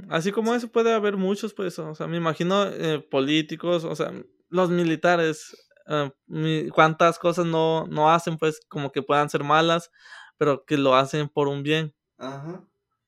así 0.09 0.31
como 0.31 0.53
eso 0.53 0.71
puede 0.71 0.93
haber 0.93 1.17
muchos, 1.17 1.53
pues, 1.53 1.77
o 1.79 1.95
sea, 1.95 2.07
me 2.07 2.17
imagino 2.17 2.67
eh, 2.67 2.99
políticos, 2.99 3.83
o 3.83 3.95
sea, 3.95 4.13
los 4.49 4.69
militares, 4.69 5.55
eh, 5.87 6.69
cuántas 6.73 7.17
cosas 7.17 7.45
no, 7.45 7.87
no 7.87 8.11
hacen, 8.11 8.37
pues, 8.37 8.61
como 8.67 8.91
que 8.91 9.01
puedan 9.01 9.29
ser 9.29 9.43
malas, 9.43 9.89
pero 10.37 10.65
que 10.65 10.77
lo 10.77 10.95
hacen 10.95 11.27
por 11.27 11.47
un 11.47 11.63
bien. 11.63 11.95
Ajá, 12.17 12.63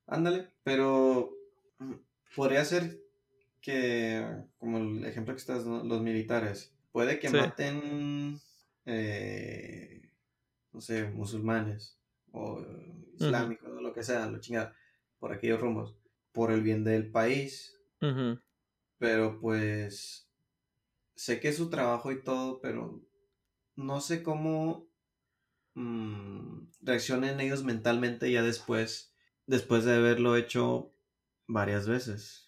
ándale, 0.08 0.52
pero 0.64 1.32
mm, 1.78 1.94
podría 2.36 2.66
ser 2.66 3.03
que, 3.64 4.44
como 4.60 4.78
el 4.78 5.06
ejemplo 5.06 5.34
que 5.34 5.40
estás, 5.40 5.66
los 5.66 6.02
militares, 6.02 6.76
puede 6.92 7.18
que 7.18 7.30
maten, 7.30 8.40
eh, 8.86 10.12
no 10.74 10.82
sé, 10.82 11.10
musulmanes 11.10 11.98
o 12.34 12.62
islámicos 13.16 13.70
o 13.70 13.82
lo 13.82 13.94
que 13.94 14.04
sea, 14.04 14.30
lo 14.30 14.40
chingada, 14.40 14.76
por 15.18 15.32
aquellos 15.32 15.62
rumbos, 15.62 15.96
por 16.34 16.52
el 16.52 16.62
bien 16.62 16.84
del 16.84 17.10
país. 17.10 17.80
Pero 18.98 19.40
pues, 19.40 20.30
sé 21.16 21.40
que 21.40 21.48
es 21.48 21.56
su 21.56 21.70
trabajo 21.70 22.12
y 22.12 22.22
todo, 22.22 22.60
pero 22.60 23.02
no 23.78 24.02
sé 24.02 24.24
cómo 24.24 24.90
mm, 25.76 26.68
reaccionen 26.82 27.40
ellos 27.40 27.64
mentalmente 27.64 28.30
ya 28.30 28.44
después, 28.44 29.16
después 29.48 29.86
de 29.86 29.96
haberlo 29.96 30.36
hecho 30.36 30.94
varias 31.48 31.88
veces 31.88 32.43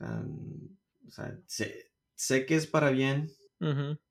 o 0.00 1.10
sea, 1.10 1.38
sé, 1.46 2.46
que 2.46 2.54
es 2.54 2.66
para 2.66 2.90
bien, 2.90 3.30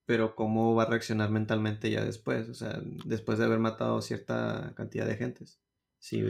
pero 0.06 0.36
cómo 0.36 0.76
va 0.76 0.84
a 0.84 0.90
reaccionar 0.90 1.30
mentalmente 1.30 1.90
ya 1.90 2.04
después, 2.04 2.50
o 2.50 2.54
sea, 2.54 2.82
después 3.06 3.38
de 3.38 3.46
haber 3.46 3.60
matado 3.60 4.02
cierta 4.02 4.74
cantidad 4.76 5.06
de 5.06 5.18
gentes. 5.18 5.60
Si 6.00 6.22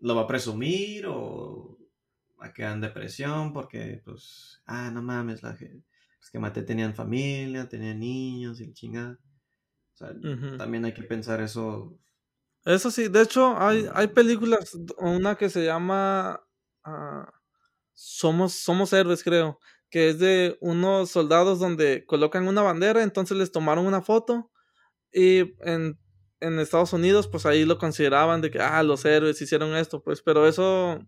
lo 0.00 0.14
va 0.14 0.22
a 0.22 0.26
presumir 0.26 1.06
o 1.06 1.78
va 2.40 2.46
a 2.46 2.52
quedar 2.52 2.74
en 2.74 2.80
depresión 2.80 3.52
porque, 3.52 4.00
pues, 4.04 4.62
ah, 4.66 4.90
no 4.90 5.02
mames, 5.02 5.42
la 5.42 5.54
gente, 5.54 5.86
pues 6.18 6.30
que 6.30 6.38
maté 6.38 6.62
tenían 6.62 6.94
familia, 6.94 7.68
tenían 7.68 8.00
niños 8.00 8.60
y 8.60 8.64
el 8.64 8.74
chingada. 8.74 9.18
O 9.94 9.96
sea, 9.96 10.14
también 10.56 10.84
hay 10.84 10.94
que 10.94 11.02
pensar 11.02 11.40
eso. 11.40 11.98
Eso 12.64 12.90
sí, 12.90 13.08
de 13.08 13.22
hecho, 13.22 13.58
hay, 13.58 13.88
hay 13.92 14.08
películas, 14.08 14.78
una 14.98 15.36
que 15.36 15.50
se 15.50 15.64
llama 15.64 16.40
ah, 16.84 17.32
Somos, 18.00 18.52
Somos 18.52 18.92
Héroes, 18.92 19.24
creo, 19.24 19.58
que 19.90 20.10
es 20.10 20.18
de 20.18 20.56
unos 20.60 21.10
soldados 21.10 21.58
donde 21.58 22.04
colocan 22.06 22.46
una 22.46 22.62
bandera, 22.62 23.02
entonces 23.02 23.36
les 23.36 23.50
tomaron 23.50 23.86
una 23.86 24.02
foto 24.02 24.50
y 25.12 25.54
en, 25.62 25.98
en 26.40 26.60
Estados 26.60 26.92
Unidos, 26.92 27.26
pues 27.28 27.46
ahí 27.46 27.64
lo 27.64 27.78
consideraban 27.78 28.40
de 28.40 28.50
que, 28.50 28.60
ah, 28.60 28.82
los 28.82 29.04
héroes 29.04 29.40
hicieron 29.42 29.74
esto, 29.74 30.02
pues, 30.02 30.22
pero 30.22 30.46
eso 30.46 31.00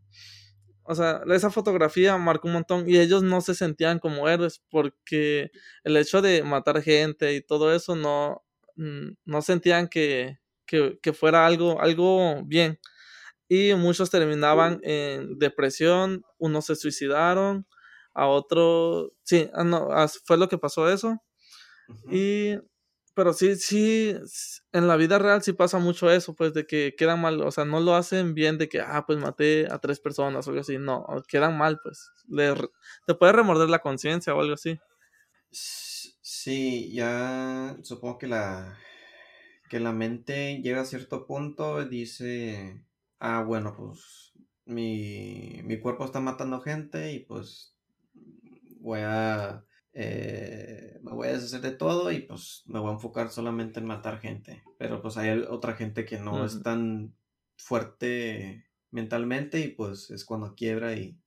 o 0.83 0.95
sea, 0.97 1.23
esa 1.31 1.51
fotografía 1.53 2.17
marcó 2.19 2.49
un 2.49 2.55
montón 2.55 2.91
y 2.91 2.99
ellos 2.99 3.23
no 3.23 3.41
se 3.41 3.55
sentían 3.55 4.01
como 4.01 4.29
héroes 4.29 4.61
porque 4.71 5.53
el 5.85 5.97
hecho 5.97 6.21
de 6.21 6.43
matar 6.43 6.83
gente 6.83 7.33
y 7.35 7.41
todo 7.43 7.73
eso 7.73 7.95
no, 7.95 8.43
mm, 8.75 9.11
no 9.25 9.43
sentían 9.43 9.87
que, 9.87 10.41
que, 10.67 11.13
fuera 11.13 11.47
algo, 11.47 11.81
algo 11.81 12.43
bien. 12.45 12.81
Y 13.53 13.75
muchos 13.75 14.11
terminaban 14.11 14.81
en 14.85 15.37
depresión, 15.37 16.23
unos 16.39 16.67
se 16.67 16.77
suicidaron, 16.77 17.67
a 18.15 18.29
otro, 18.29 19.13
sí, 19.25 19.51
ah, 19.55 19.65
no, 19.65 19.89
fue 20.25 20.39
lo 20.39 20.49
que 20.49 20.57
pasó 20.57 20.89
eso. 20.89 21.21
Y 22.09 22.55
pero 23.13 23.33
sí, 23.33 23.57
sí, 23.57 24.15
en 24.73 24.87
la 24.87 24.97
vida 24.97 25.19
real 25.19 25.43
sí 25.43 25.53
pasa 25.53 25.79
mucho 25.79 26.11
eso, 26.13 26.35
pues, 26.37 26.55
de 26.55 26.65
que 26.65 26.95
quedan 26.97 27.21
mal, 27.21 27.41
o 27.43 27.51
sea, 27.51 27.65
no 27.65 27.81
lo 27.81 27.97
hacen 27.97 28.35
bien 28.35 28.57
de 28.57 28.69
que, 28.69 28.81
ah, 28.81 29.05
pues 29.05 29.19
maté 29.19 29.67
a 29.69 29.81
tres 29.81 29.99
personas 29.99 30.47
o 30.47 30.51
algo 30.51 30.61
así, 30.61 30.79
no, 30.79 31.05
quedan 31.27 31.59
mal, 31.59 31.81
pues, 31.83 32.09
te 33.07 33.15
puede 33.15 33.33
remorder 33.33 33.69
la 33.69 33.81
conciencia 33.81 34.33
o 34.33 34.41
algo 34.41 34.55
así. 34.55 34.79
Sí, 35.51 36.93
ya 36.93 37.77
supongo 37.83 38.19
que 38.19 38.29
la, 38.29 38.79
que 39.69 39.81
la 39.81 39.93
mente 39.93 40.61
llega 40.63 40.83
a 40.83 40.85
cierto 40.85 41.27
punto 41.27 41.83
y 41.83 41.89
dice, 41.89 42.85
ah, 43.21 43.43
bueno, 43.43 43.75
pues, 43.77 44.33
mi, 44.65 45.61
mi 45.65 45.79
cuerpo 45.79 46.05
está 46.05 46.21
matando 46.21 46.61
gente 46.61 47.13
y 47.13 47.21
pues 47.21 47.77
voy 48.81 49.01
a 49.03 49.65
eh, 49.93 51.01
me 51.03 51.13
voy 51.13 51.29
a 51.29 51.33
deshacer 51.33 51.61
de 51.61 51.73
todo 51.73 52.13
y 52.13 52.21
pues 52.21 52.63
me 52.67 52.79
voy 52.79 52.91
a 52.91 52.95
enfocar 52.95 53.31
solamente 53.31 53.81
en 53.81 53.87
matar 53.87 54.21
gente. 54.21 54.63
Pero 54.79 55.03
pues 55.03 55.17
hay 55.17 55.41
otra 55.49 55.75
gente 55.75 56.05
que 56.05 56.19
no 56.19 56.45
es 56.45 56.63
tan 56.63 57.15
fuerte 57.57 58.67
mentalmente 58.91 59.61
y 59.61 59.69
pues 59.69 60.11
es 60.11 60.25
cuando 60.25 60.55
quiebra 60.55 60.95
y, 60.95 61.19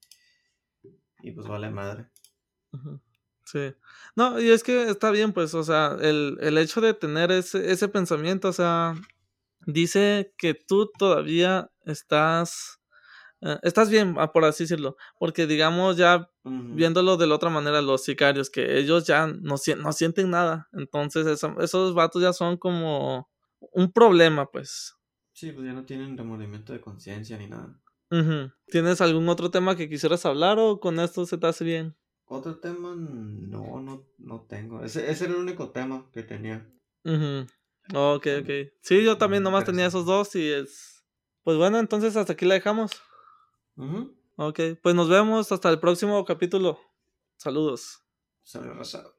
y 1.21 1.31
pues 1.31 1.47
vale 1.47 1.69
madre. 1.69 2.07
Sí. 3.45 3.75
No, 4.15 4.39
y 4.39 4.49
es 4.49 4.63
que 4.63 4.89
está 4.89 5.11
bien, 5.11 5.33
pues, 5.33 5.53
o 5.53 5.63
sea, 5.63 5.97
el, 6.01 6.37
el 6.41 6.57
hecho 6.57 6.81
de 6.81 6.93
tener 6.93 7.31
ese, 7.31 7.71
ese 7.71 7.87
pensamiento, 7.87 8.47
o 8.47 8.53
sea, 8.53 8.95
dice 9.65 10.33
que 10.37 10.53
tú 10.53 10.91
todavía 10.97 11.69
estás 11.85 12.79
eh, 13.45 13.59
estás 13.63 13.89
bien, 13.89 14.15
ah, 14.17 14.31
por 14.31 14.45
así 14.45 14.63
decirlo, 14.63 14.95
porque 15.19 15.47
digamos 15.47 15.97
ya 15.97 16.29
viéndolo 16.45 17.17
de 17.17 17.27
la 17.27 17.35
otra 17.35 17.49
manera, 17.49 17.81
los 17.81 18.03
sicarios, 18.03 18.49
que 18.49 18.77
ellos 18.77 19.05
ya 19.05 19.27
no, 19.27 19.55
no 19.77 19.91
sienten 19.91 20.29
nada, 20.29 20.69
entonces 20.71 21.43
esos 21.59 21.93
vatos 21.93 22.21
ya 22.21 22.31
son 22.31 22.57
como 22.57 23.29
un 23.59 23.91
problema, 23.91 24.49
pues. 24.49 24.95
Sí, 25.33 25.51
pues 25.51 25.65
ya 25.65 25.73
no 25.73 25.83
tienen 25.85 26.17
remordimiento 26.17 26.71
de 26.71 26.79
conciencia 26.79 27.37
ni 27.37 27.47
nada. 27.47 27.79
¿Tienes 28.67 29.01
algún 29.01 29.27
otro 29.27 29.49
tema 29.49 29.75
que 29.75 29.89
quisieras 29.89 30.25
hablar 30.25 30.59
o 30.59 30.79
con 30.79 30.99
esto 30.99 31.25
se 31.25 31.37
te 31.37 31.47
hace 31.47 31.65
bien? 31.65 31.95
Otro 32.25 32.59
tema, 32.59 32.95
no, 32.95 33.81
no, 33.81 34.07
no 34.19 34.41
tengo. 34.41 34.83
Ese, 34.83 35.09
ese 35.09 35.25
era 35.25 35.33
el 35.33 35.39
único 35.39 35.71
tema 35.71 36.09
que 36.13 36.23
tenía. 36.23 36.71
Ok, 37.89 38.27
ok. 38.41 38.49
Sí, 38.81 39.03
yo 39.03 39.17
también 39.17 39.43
nomás 39.43 39.65
tenía 39.65 39.87
esos 39.87 40.05
dos 40.05 40.35
y 40.35 40.51
es... 40.51 41.03
Pues 41.43 41.57
bueno, 41.57 41.79
entonces 41.79 42.15
hasta 42.15 42.33
aquí 42.33 42.45
la 42.45 42.53
dejamos. 42.53 42.91
Ok, 44.37 44.59
pues 44.81 44.95
nos 44.95 45.09
vemos 45.09 45.51
hasta 45.51 45.69
el 45.69 45.79
próximo 45.79 46.23
capítulo. 46.25 46.79
Saludos. 47.37 48.01
Saludos. 48.43 49.13